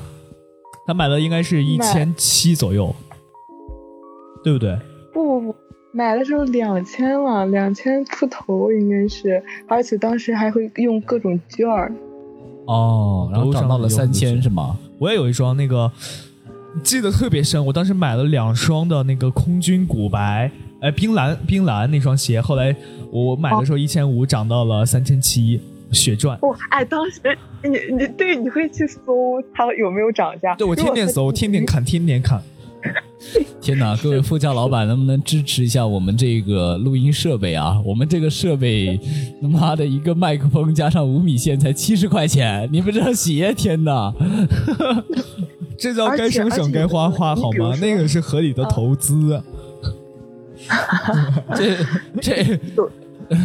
[0.88, 2.95] 他买的应该是一千七左右，
[4.43, 4.76] 对不对？
[5.13, 5.55] 不不不，
[5.93, 11.93] 买的时候两千了，两千出头应该是，而且当时还会用各种券儿。
[12.66, 14.76] 哦，然后涨到了三千是吗？
[14.97, 15.91] 我也有一双那个，
[16.84, 17.64] 记得特别深。
[17.66, 20.52] 我当时买了两双的那个空军古白，
[20.82, 22.40] 哎，冰蓝冰蓝那双鞋。
[22.40, 22.76] 后来
[23.12, 25.60] 我买的时候一千五，涨到了三千七，
[25.92, 26.38] 血赚。
[26.42, 27.20] 哇，哎，当时
[27.64, 30.56] 你你对你会去搜它有没有涨价？
[30.56, 31.76] 对，我天天搜，天天看。
[31.76, 32.42] 看，天天看。
[33.60, 37.82] 天哪，各位副驾老板，能不能支持一下我们这个录音设备啊？
[37.84, 39.00] 我们这个设备，
[39.42, 44.14] 他妈的一个麦克风加上五米线才七十块钱，你们这鞋，天哪！
[45.78, 47.76] 这叫该省省，该花花，好吗？
[47.82, 49.42] 那个是合理的投资。
[51.56, 51.78] 这
[52.22, 52.60] 这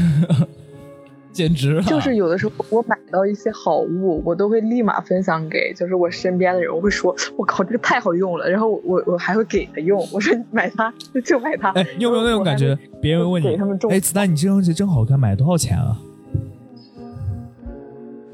[1.32, 1.82] 简直了！
[1.82, 10.92] 就是有的时候我买到一些好物，我都会立马分享给就是我身边的人，我会说，我靠，这个太好用了，然后我我还会给他用，我说买它
[11.24, 11.70] 就买它。
[11.72, 12.76] 哎，你有没有那种感觉？
[13.00, 15.96] 别人问你给他们，种哎，子弹，你这双鞋真好看，买多少钱啊？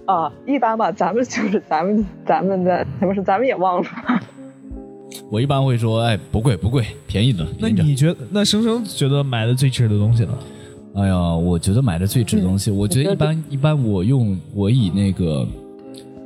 [0.06, 3.88] 啊，一般吧，咱们就是咱们咱们的，怎么说，咱们也忘了。
[5.30, 7.46] 我一般会说，哎，不贵不贵，便宜的。
[7.58, 10.32] 那你觉得，那生生觉得买的最值的东西呢？
[10.94, 15.46] 哎呀，我觉得买的最值的东西，我觉得一般一般我用我以那个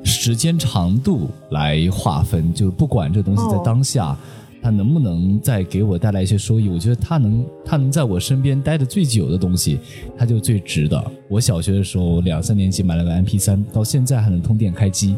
[0.04, 4.16] 时间长度来划分，就是不管这东西在哦当下。
[4.62, 6.68] 它能不能再给我带来一些收益？
[6.68, 9.78] 我觉得它能，它能在我身边待的最久的东西，
[10.16, 11.10] 它就最值的。
[11.28, 15.16] 我小学的时候，两三年级买了个 MP 三，到现在还能通电开机，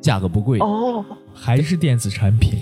[0.00, 0.58] 价格不贵。
[0.58, 2.58] 哦，还是电子产品？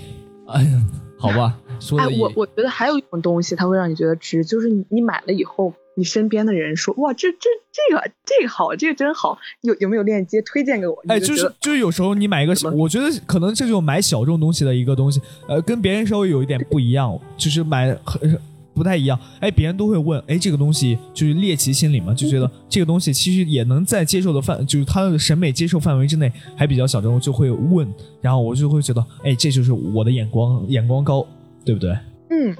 [0.47, 10.97] 哎呀，好吧，说哎的，哎我我觉得还有一种东西，它会让你觉得值，就是你你买了以后，你身边的人说，哇，这这这个这个好，这个真好，有有没有链接推荐给我？
[11.07, 18.39] 哎，就是就是有时候你买一个小，我觉得可能这就买小众东西的一个东西，呃，跟别人稍微有一点不一样，就是买很
[18.73, 19.19] 不太一样。
[19.39, 27.87] 哎，别人都会问，哎，这个东西就是猎奇心理嘛，就觉得这个东西其实也能在接受的范，就是他的审美接受范围之内，还比较小众，就会问，
[28.19, 31.23] 然后我就会觉得，哎，这就是我的眼光，眼光高，
[31.63, 31.95] 对不对？
[32.31, 32.57] 嗯，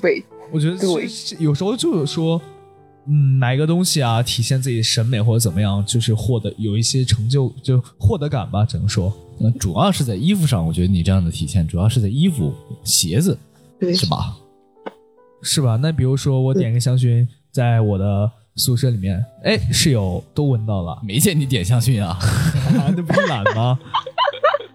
[0.00, 2.40] 对，我觉得对有时候就是说，
[3.06, 9.12] 嗯，买个东西啊，体现自己的审美或者怎么样，就是获得有一些成就，就获得感吧，只能说。
[9.40, 13.36] 呃主要是在衣服上，我觉得你这样的体现主要是在衣服、鞋子，
[13.80, 14.36] 对是吧？
[15.42, 15.76] 是吧？
[15.82, 22.16] 那比如说我点个香薰，在我的宿舍里面，哎，室友都闻到了，没见你点香薰啊，
[22.78, 23.80] 啊，那不是懒吗？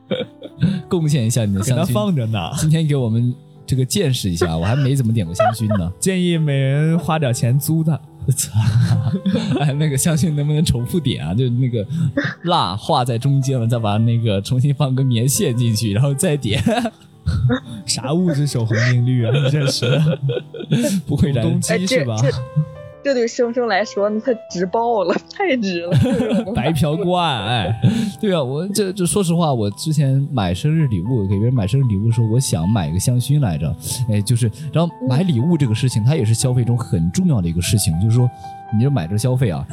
[0.89, 1.93] 贡献一下你的给它香薰。
[1.93, 2.51] 放着呢。
[2.57, 3.33] 今天给我们
[3.67, 5.91] 这个见识一下， 我还没怎么点过香薰呢。
[5.99, 7.99] 建议每人花点钱租的。
[8.35, 8.51] 操！
[9.61, 11.33] 哎，那个香薰能不能重复点啊？
[11.33, 11.85] 就那个
[12.43, 16.61] 蜡画在中间了，再把那个重新放根棉线进去，然后再点。
[17.85, 19.31] 啥物质守恒定律啊？
[19.49, 19.97] 这是
[21.07, 22.17] 不会燃动哎，这机是吧？
[22.21, 22.29] 这
[23.07, 26.53] 这对生生来说，那他值爆了，太值了。
[26.53, 27.81] 白嫖 惯，哎，
[28.19, 33.73] 对啊，我这这说实话，我之前买生日礼物给别人买生日礼物的时候，我想买个香薰来着，
[34.11, 38.29] 哎，就是然后买礼物这个事情，它也是消费中很重要的一个事情，就是说
[38.75, 39.65] 你就买这个消费啊，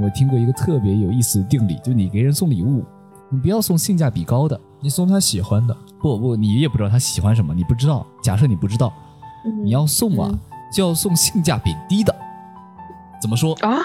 [0.00, 2.84] 我听过一个特别有意思的定理，就你给人送礼物，
[3.32, 8.92] 你不要送性价比高的，你送他喜欢的，不不，你也不知道他喜欢什么，你不知道，假设你不知道，
[9.64, 10.30] 你要送啊，
[10.72, 12.14] 就要送性价比低的。
[13.20, 13.54] 怎么说？
[13.60, 13.78] 啊，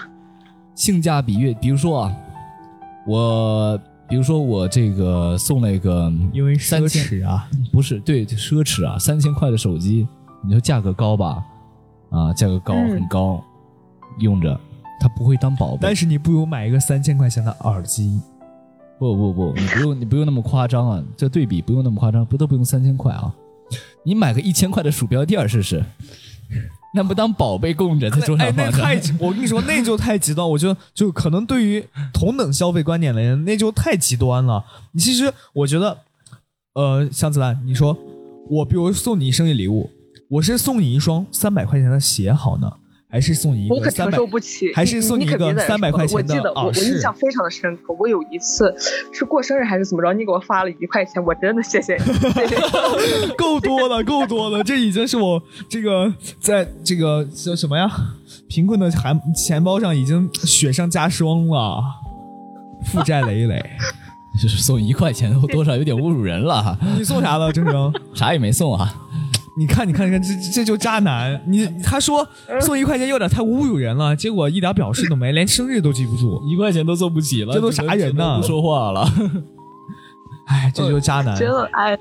[0.75, 2.15] 性价比越，比如说啊，
[3.07, 7.47] 我比如说我这个送了一个，因为奢侈啊。
[7.71, 10.07] 不是对奢侈啊，三千块的手机，
[10.43, 11.43] 你说价格高吧？
[12.09, 13.41] 啊，价格高嗯很高，
[14.19, 14.59] 用着
[14.99, 15.95] 它不会当宝贝但。
[15.95, 18.19] 是你不如买一个三千块钱的耳机，
[18.99, 23.33] 不不不，你不用你不用那么夸张啊，这对比不用那么夸张，不都不用三千块啊？
[24.03, 25.81] 你买个一千块的鼠标垫儿试试，
[26.93, 28.77] 那不当宝贝供着在桌哎上，放着？
[28.77, 30.47] 那太极， 我跟你说，那就太极端。
[30.47, 34.63] 我觉得，就可能对于同等消费观点的人，那就太极端了。
[34.91, 35.97] 你其实，我觉得，
[36.73, 37.97] 呃，香子兰，你说
[38.49, 39.89] 我比如送你生日礼物，
[40.29, 42.73] 我是送你一双三百块钱的鞋好呢，
[43.11, 44.17] 还是送你一我可承个三百？
[44.17, 44.73] 受不起。
[44.73, 47.93] 还是送你一个你可别在这300块钱的我记得我我印象非常的深刻。
[47.99, 48.73] 我有一次
[49.11, 52.03] 是过生日还是怎么着，你给我发了一块钱，我真的谢谢你。
[52.31, 52.55] 谢谢
[53.37, 57.89] 够多了，够多了，这已经是我这个在这个叫什么呀？
[58.47, 61.83] 贫困的钱钱包上已经雪上加霜了，
[62.85, 63.61] 负债累累。
[64.41, 66.77] 就是送一块钱，多少有点侮辱人了哈。
[66.97, 67.93] 你送啥了，铮铮？
[68.13, 68.95] 啥也没送啊。
[69.57, 71.41] 你看，你看，你看，这这就渣男。
[71.47, 72.25] 你他说
[72.61, 76.41] 送一块钱有点太侮辱人了，结果一点表示都没，连生日都记不住。
[76.47, 79.05] 一块钱都送不起了，这都啥人呢不说话了。
[80.47, 81.37] 哎，这就是渣男。
[81.37, 81.97] 真的哎，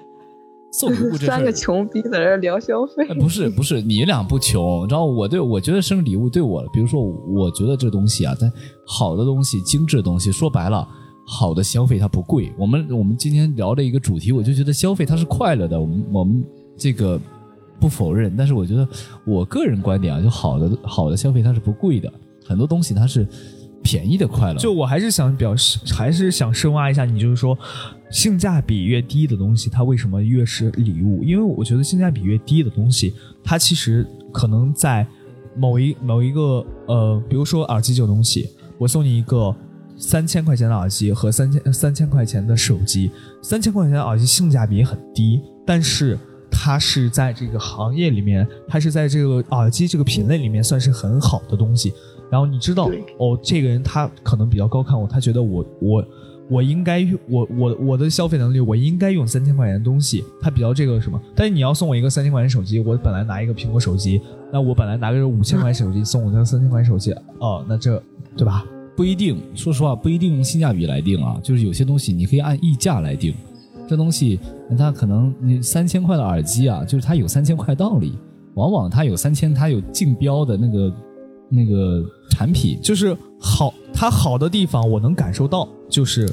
[0.72, 3.14] 送礼物这事三个，穷逼在这聊消费哎。
[3.14, 4.86] 不是不是，你俩不穷。
[4.88, 8.50] 然后我对我觉得生日礼物对我，比如说我觉得这东西啊，它
[8.86, 10.86] 好的东西、精致的东西，说白了，
[11.26, 12.52] 好的消费它不贵。
[12.56, 15.80] 我们我们今天聊的一个主题，我就觉得消费它是快乐的。
[15.80, 16.44] 我们我们
[16.76, 17.20] 这个
[17.80, 18.86] 不否认，但是我觉得
[19.24, 22.12] 我个人观点啊，就好的好的消费它是不贵的，
[22.44, 23.26] 很多东西它是
[23.82, 24.58] 便宜的快乐。
[24.58, 27.58] 就我还是想表示，还是想深挖一下，你就是说，
[28.10, 31.24] 性价比越低的东西，它为什么越是礼物？
[31.24, 35.06] 因为我觉得性价比越低的东西，它其实可能在
[35.56, 39.56] 某一某一个呃，比如说耳机这种东西，我送你一个
[39.96, 43.10] 三千块钱的耳机和三千三千块钱的手机，
[43.40, 46.18] 三千块钱的耳机性价比很低，但是。
[46.62, 51.90] 它是在这个行业里面，它是在这个耳机这个品类里面算是很好的东西。
[52.30, 56.04] 然后你知道哦，这个人他可能比较高看我，他觉得我我
[56.50, 61.18] 我应该用我我我的消费能力，我应该用三千块钱的东西，他比较这个什么？
[61.34, 64.20] 但是你要送我一个三千块钱手机，我本来拿一个苹果手机，
[64.52, 68.00] 那我本来拿个 五千块钱手机，送我个三千块钱手机，哦，那这
[68.36, 68.66] 对吧？
[68.94, 73.32] 不一定，说实话不一定用性价比来定啊，就是有些东西你可以按溢价来定。
[73.90, 74.38] 这东西
[74.78, 78.16] 它可能你三千块的耳机啊，就是它有三千块道理，
[78.54, 80.94] 往往它有三千，它有竞标的那个
[81.48, 86.32] 那个产品，就是好，它好的地方我能感受到，就是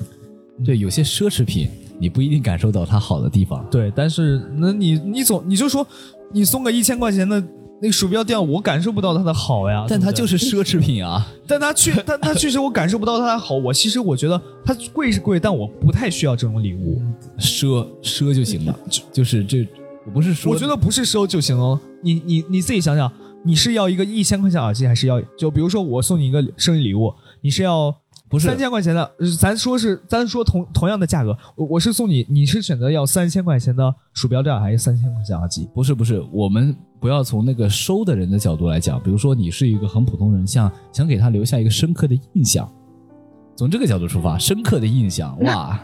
[0.64, 1.68] 对，有些奢侈品
[2.00, 3.66] 你不一定感受到它好的地方。
[3.72, 5.84] 对，但是那你你总你就说
[6.32, 7.44] 你送个一千块钱的
[7.80, 13.56] 那个鼠标垫，我感受不到它的好呀，但它就是奢侈品啊， 但它确，但它确实我感受不到它的好。
[13.56, 17.02] 我其实我觉得它贵是贵，但我不太需要这种礼物。
[17.38, 19.68] 奢奢就行了，就就是这，
[20.06, 21.80] 我不是说，我觉得不是奢就行哦。
[22.02, 23.12] 你你你自己想想，
[23.44, 27.96] 你是要一个一千块钱耳机，还是要就比如说我送你一个生日礼物，你是要
[28.30, 29.04] 不是三千块钱的？
[29.20, 35.70] 呃咱说是咱说同同样的价格，我我是送你，你是选择要三千块钱的鼠标垫，还是三千块钱耳机？
[35.74, 42.70] 不是不是，我们不要从那个收的人的角度来讲，比如说你是一个很普通人，像想给他留下一个深刻的印象，
[43.56, 45.80] 从这个角度出发，深刻的印象， 哇，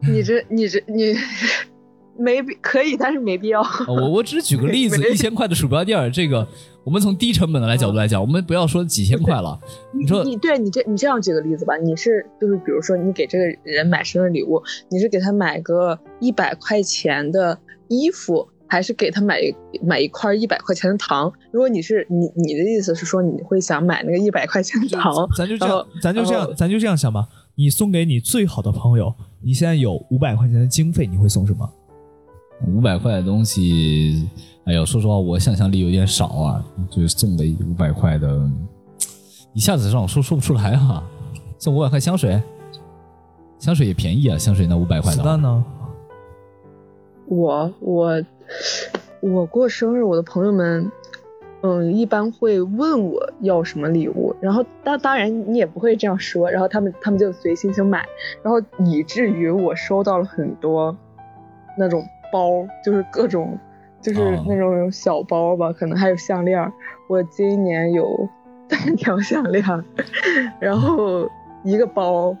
[0.00, 1.14] 你这你这你
[2.18, 3.62] 没必可以，但是没必要。
[3.62, 6.46] 呃我我只是举个例子，没一千块的鼠标垫儿，这个
[6.84, 9.58] 我们从低成本的来角度来讲，我们不要说几千块了，
[9.92, 17.58] 你说你对你这你这样举个例子吧，你是就是比如说你给这个人买生日礼物，你是给他买个一百块钱的
[17.88, 19.40] 衣服，还是给他买
[19.82, 21.30] 买一块一百块钱的糖？
[21.52, 27.28] 如果你是你你的意思是说你会想买那个一百块钱的糖，咱就这样，咱就这，样咱就这样想吧。
[27.56, 31.70] 你送给你最好的朋友，你现在有五百块钱的经费，你会送什么？
[32.66, 34.28] 五百块的东西，
[34.70, 38.40] 哎呦，说实话，我想象力有点少啊，就是送了五百块的，
[39.52, 41.02] 一下子让我说说不出来啊。
[41.58, 42.40] 送五百块香水，
[43.58, 45.64] 香水也便宜啊，香水那五百块的，子弹呢？
[47.26, 48.22] 我我
[49.20, 50.88] 我过生日，我的朋友们，
[51.62, 58.06] 嗯，一般会问我要什么礼物，然后当当然你也不会这样说，然后他们他们就随心情买，
[58.44, 60.96] 然后以至于我收到了很多
[61.76, 63.58] 那种包，就是各种
[64.00, 66.72] 就是哦那种小包吧，可能还有项链。
[67.08, 68.28] 我今年有
[68.68, 69.64] 三条项链，
[70.60, 71.28] 然后
[71.64, 72.36] 一个包，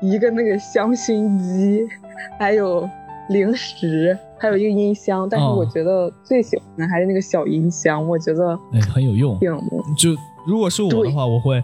[0.00, 1.88] 一个那个香薰机，
[2.38, 2.88] 还有
[3.28, 5.26] 零食，还有一个音箱。
[5.28, 9.38] 但是哦我觉得最喜欢的还是那个小音箱，我觉得哎，很有用。
[9.38, 9.50] 挺
[9.96, 10.10] 就
[10.46, 11.62] 如果是我的话，我会，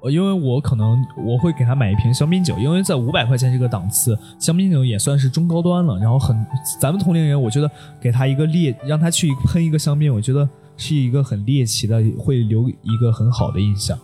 [0.00, 5.98] 呃因为我可能我会给他买一瓶香槟酒，因为在五百块钱这个档次，香槟酒也算是中高端了。
[5.98, 6.36] 然后很，
[6.80, 7.70] 咱们同龄人，我觉得
[8.00, 13.98] 给他一个猎，让他去喷一个香槟，我觉得是一个很猎奇的，会留一个很好的印象。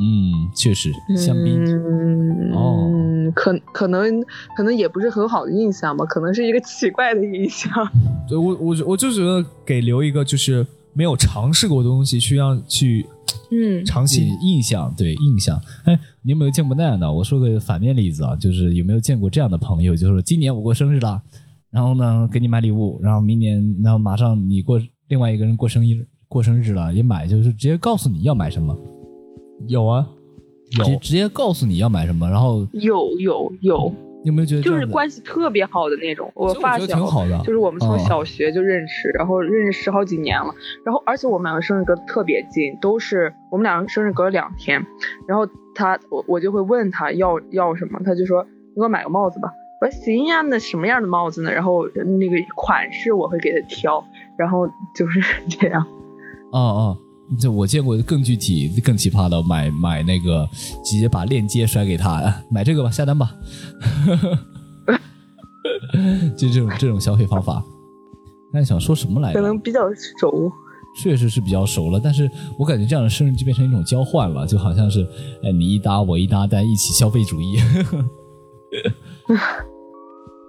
[0.00, 1.64] 嗯，确实，香槟。
[1.64, 4.22] 嗯，哦可可能
[4.56, 7.70] 可能也不是很好的印象吧，可能是一个奇怪的印象。
[8.28, 10.64] 对我我我就觉得给留一个就是
[10.98, 13.06] 没有尝试过的东西，去让去
[13.52, 14.26] 嗯尝新。
[14.42, 17.10] 印象对印象，哎，你有没有见过那样的？
[17.10, 21.22] 我说个反面例子啊，就是有没有见过这样的朋友，就是说今年我过生日了，
[21.70, 28.76] 然后呢给你买礼物，然后明年，然后马上你过另外一个人过生日过生日了也买，就是直接告诉你要买什么，
[29.68, 30.04] 有啊，
[30.78, 36.30] 有直直接告诉你要买什么，然后有有有，你有没有觉得就是关系特别好的那种。
[36.34, 40.54] 我发小挺好的就是我们从哦小学就认识，然后认识十好几年了。
[40.84, 44.84] 然后而且我们两个生日隔得特别近，都是我们两个生日隔了两天。
[45.26, 49.50] 然后他我我就会问他要要什么，他就说你给我买个帽子吧。
[49.80, 51.50] 我说行呀，那什么样的帽子呢？
[51.50, 54.04] 然后那个款式我会给他挑，
[54.36, 55.86] 然后就是这样。
[56.52, 56.98] 哦哦，
[57.40, 60.48] 这我见过更具体、更奇葩的，买买那个
[60.84, 63.34] 直接把链接甩给他，啊买这个吧，下单吧，
[66.36, 67.62] 就这种这种消费方法。
[68.52, 69.40] 那想说什么来着？
[69.40, 69.80] 可能比较
[70.20, 70.50] 熟。
[71.02, 75.06] 确实是比较熟了，但是我感觉这样的生日就变成一种交换了，就好像是，
[75.44, 77.58] 哎，你一搭我一搭，大家一起消费主义。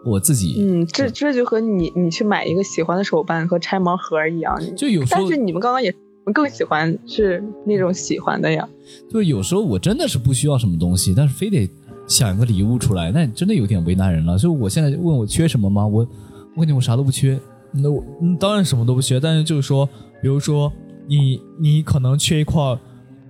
[0.05, 4.57] 我自己嗯，这这就和你你去买一个喜欢的手办和拆盲盒一样。
[4.75, 5.93] 就有时候但是你们刚刚也
[6.31, 8.67] 更喜欢是那种喜欢的呀。
[9.09, 11.69] 就是有时候我真的是不需要什么东西，但是非得
[12.07, 14.37] 想一个礼物出来，那真的有点为难人了。
[14.37, 15.85] 就我现在问我缺什么吗？
[15.85, 16.07] 我
[16.55, 17.39] 我感觉我啥都不缺。
[17.71, 19.87] 那我嗯，当然什么都不缺，但是就是说，
[20.21, 20.71] 比如说
[21.07, 22.77] 你你可能缺一块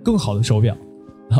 [0.01, 0.73] 更好的手表，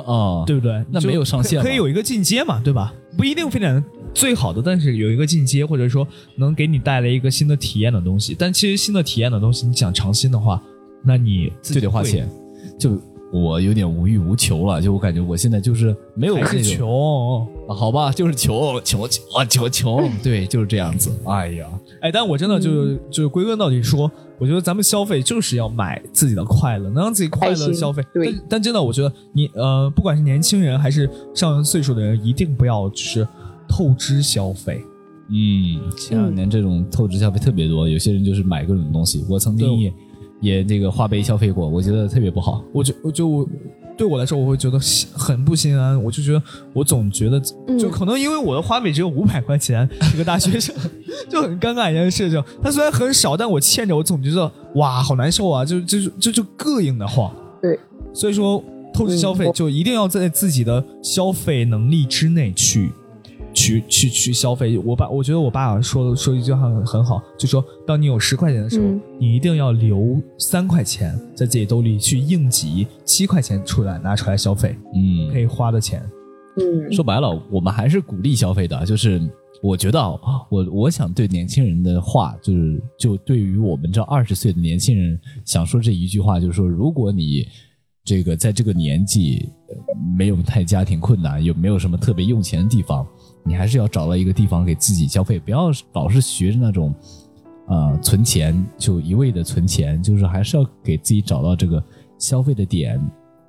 [0.05, 0.84] 啊，对不对？
[0.91, 2.93] 那没有上限可以可以有一个进阶嘛，对吧？
[3.18, 3.82] 不一定非得
[4.14, 6.05] 最好的，但是有一个进阶，或者说
[6.36, 8.36] 能给你带来一个新的体验的东西。
[8.38, 10.62] 但其实新的体验的东西，你想尝新的话，
[11.04, 12.30] 那你就得花钱。
[12.78, 12.97] 就
[13.32, 17.47] 我有点无欲无求了，就我感觉我现在就是没有还是穷。
[17.68, 21.12] 啊好吧，就是穷穷穷啊穷穷，对，就是这样子。
[21.26, 21.68] 哎呀，
[22.02, 28.04] 哎，但我真的就、就是归根到底说，我觉得咱们消费就是要买自己的快乐，能让自己快乐消费。
[28.12, 33.28] 对但但真的，我觉得你呃，不管是年轻人还是上了岁数的人，一定不要就是
[33.68, 34.82] 透支消费。
[35.28, 39.24] 嗯，前两年这种透支消费特别多，有些人就是买各种东西。
[39.30, 39.93] 我曾经对也
[40.42, 42.64] 也那个花呗消费过，我觉得特别不好。
[42.74, 43.48] 我就我就我
[43.98, 46.02] 对我来说，我会觉得心很不心安。
[46.02, 46.42] 我就觉得
[46.74, 50.74] 我总觉得，嗯就可能因为我的花呗只有五百块钱，一个大学生
[51.30, 52.42] 就很尴尬一件事情。
[52.62, 57.30] 它虽然很少，但我欠着，我总觉得哇，好难受啊，就就就就就膈应的慌。
[57.62, 57.78] 对，
[58.14, 58.64] 所以说
[58.94, 62.92] 透支消费就一定要在自己的消费能力之内去。
[63.60, 76.01] 去去去消费，我爸我觉得我爸说说一句话很很好，就说当你有十块钱的时候，嗯你一定要留三块钱在自己兜里去应急七块钱出来拿出来消费，嗯可，以花的钱。
[76.55, 78.86] 嗯，说白了，我们还是鼓励消费的。
[78.86, 79.22] 就是
[79.62, 80.18] 我觉得啊，
[80.49, 87.45] 我我想对年轻人的话，就是就对于我们这二十岁的年轻人，想说这一句话，就是说，如果你
[88.05, 89.76] 这个在这个年纪呃
[90.18, 93.05] 没有太家庭困难，也没有什么特别用钱的地方，
[93.44, 96.94] 你还是要找到一个地方给自己消费，不要老是学着那种。
[97.72, 101.84] 呃，存钱就一味的存钱，就是还是要给自己找到这个
[102.18, 103.00] 消费的点，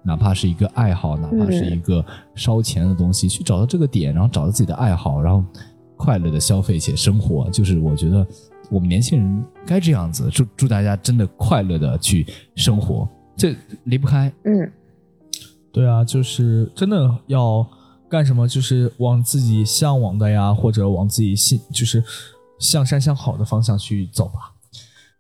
[0.03, 5.43] 哪怕是一个爱好，哪怕是一个烧钱的东西，去找到这个点，然后找到自己的爱好，然后
[5.97, 7.49] 快乐的消费且生活。
[7.49, 8.27] 就是我觉得
[8.71, 12.27] 我们年轻人该这样子，祝祝大家真的快乐的去
[12.57, 14.31] 生活，这离不开。
[14.45, 14.71] 嗯，
[15.73, 17.67] 对啊，就是真的要
[18.11, 22.03] 干什么，就是往自己向往的呀，或者往自己心就是
[22.59, 24.53] 向善向好的方向去走吧。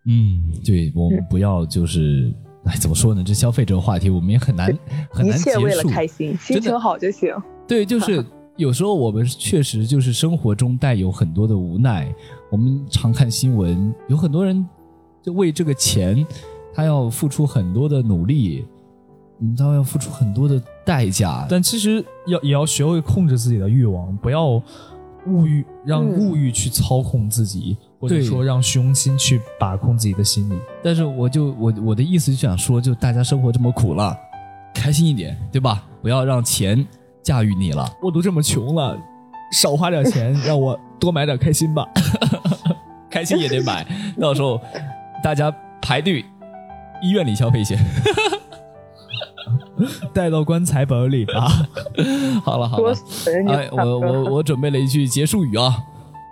[0.06, 2.32] 嗯，对我们不要就是。
[2.64, 3.24] 哎，怎么说呢？
[3.24, 4.68] 这消费这个话题，我们也很难
[5.10, 5.88] 很难结一切为了束。
[5.88, 7.34] 开心，心情好就行。
[7.66, 8.22] 对，就是
[8.56, 12.14] 有时候我们确实就是生活中带有很多的无奈。
[12.50, 14.62] 我们常看新闻，有很多人
[15.22, 16.22] 就为这个钱，
[16.74, 18.66] 他要付出很多的努力，
[19.40, 21.46] 嗯，他要付出很多的代价。
[21.48, 24.62] 但其实要也要学会控制自己的欲望，不要
[25.26, 30.54] 物欲让嗯物欲去操控自己，或者说让虚荣心去把控自己的心理。
[30.82, 34.16] 但是我就我我的意思就想说，就大家生活这么苦了，
[34.74, 35.84] 开心一点，对吧？
[36.00, 36.86] 不要让钱
[37.22, 37.90] 驾驭你了。
[38.02, 38.98] 我都这么穷了，
[39.52, 41.86] 少花点钱，让我多买点开心吧。
[43.10, 43.86] 开心也得买，
[44.20, 44.60] 到时候
[45.22, 46.24] 大家排队
[47.02, 47.76] 医院里消费去。
[50.12, 51.48] 带到棺材本里啊。
[52.44, 52.94] 好 了好了，
[53.48, 55.76] 哎，我我我准备了一句结束语啊，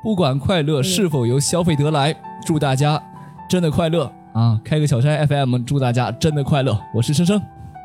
[0.02, 2.14] 不管快乐是否由消费得来，
[2.46, 3.02] 祝大家
[3.48, 4.60] 真的快乐啊！
[4.64, 6.78] 开个小差 FM，祝大家真的快乐。
[6.94, 7.40] 我是生生，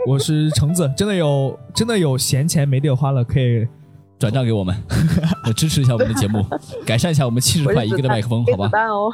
[0.08, 3.68] 我是橙子，真的有真的有闲钱没地儿花了，可以
[4.20, 4.76] 转账给我们，
[5.56, 6.46] 支持一下我们的节目，
[6.86, 9.12] 改善一下我们七十块一个的麦克风，好吧哦。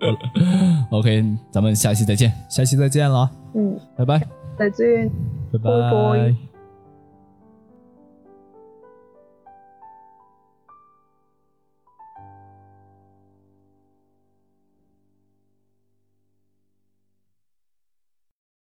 [0.90, 4.20] OK，咱们下期再见，下期再见了，嗯，拜拜。
[4.58, 5.08] 再见。
[5.52, 6.49] 拜拜拜拜。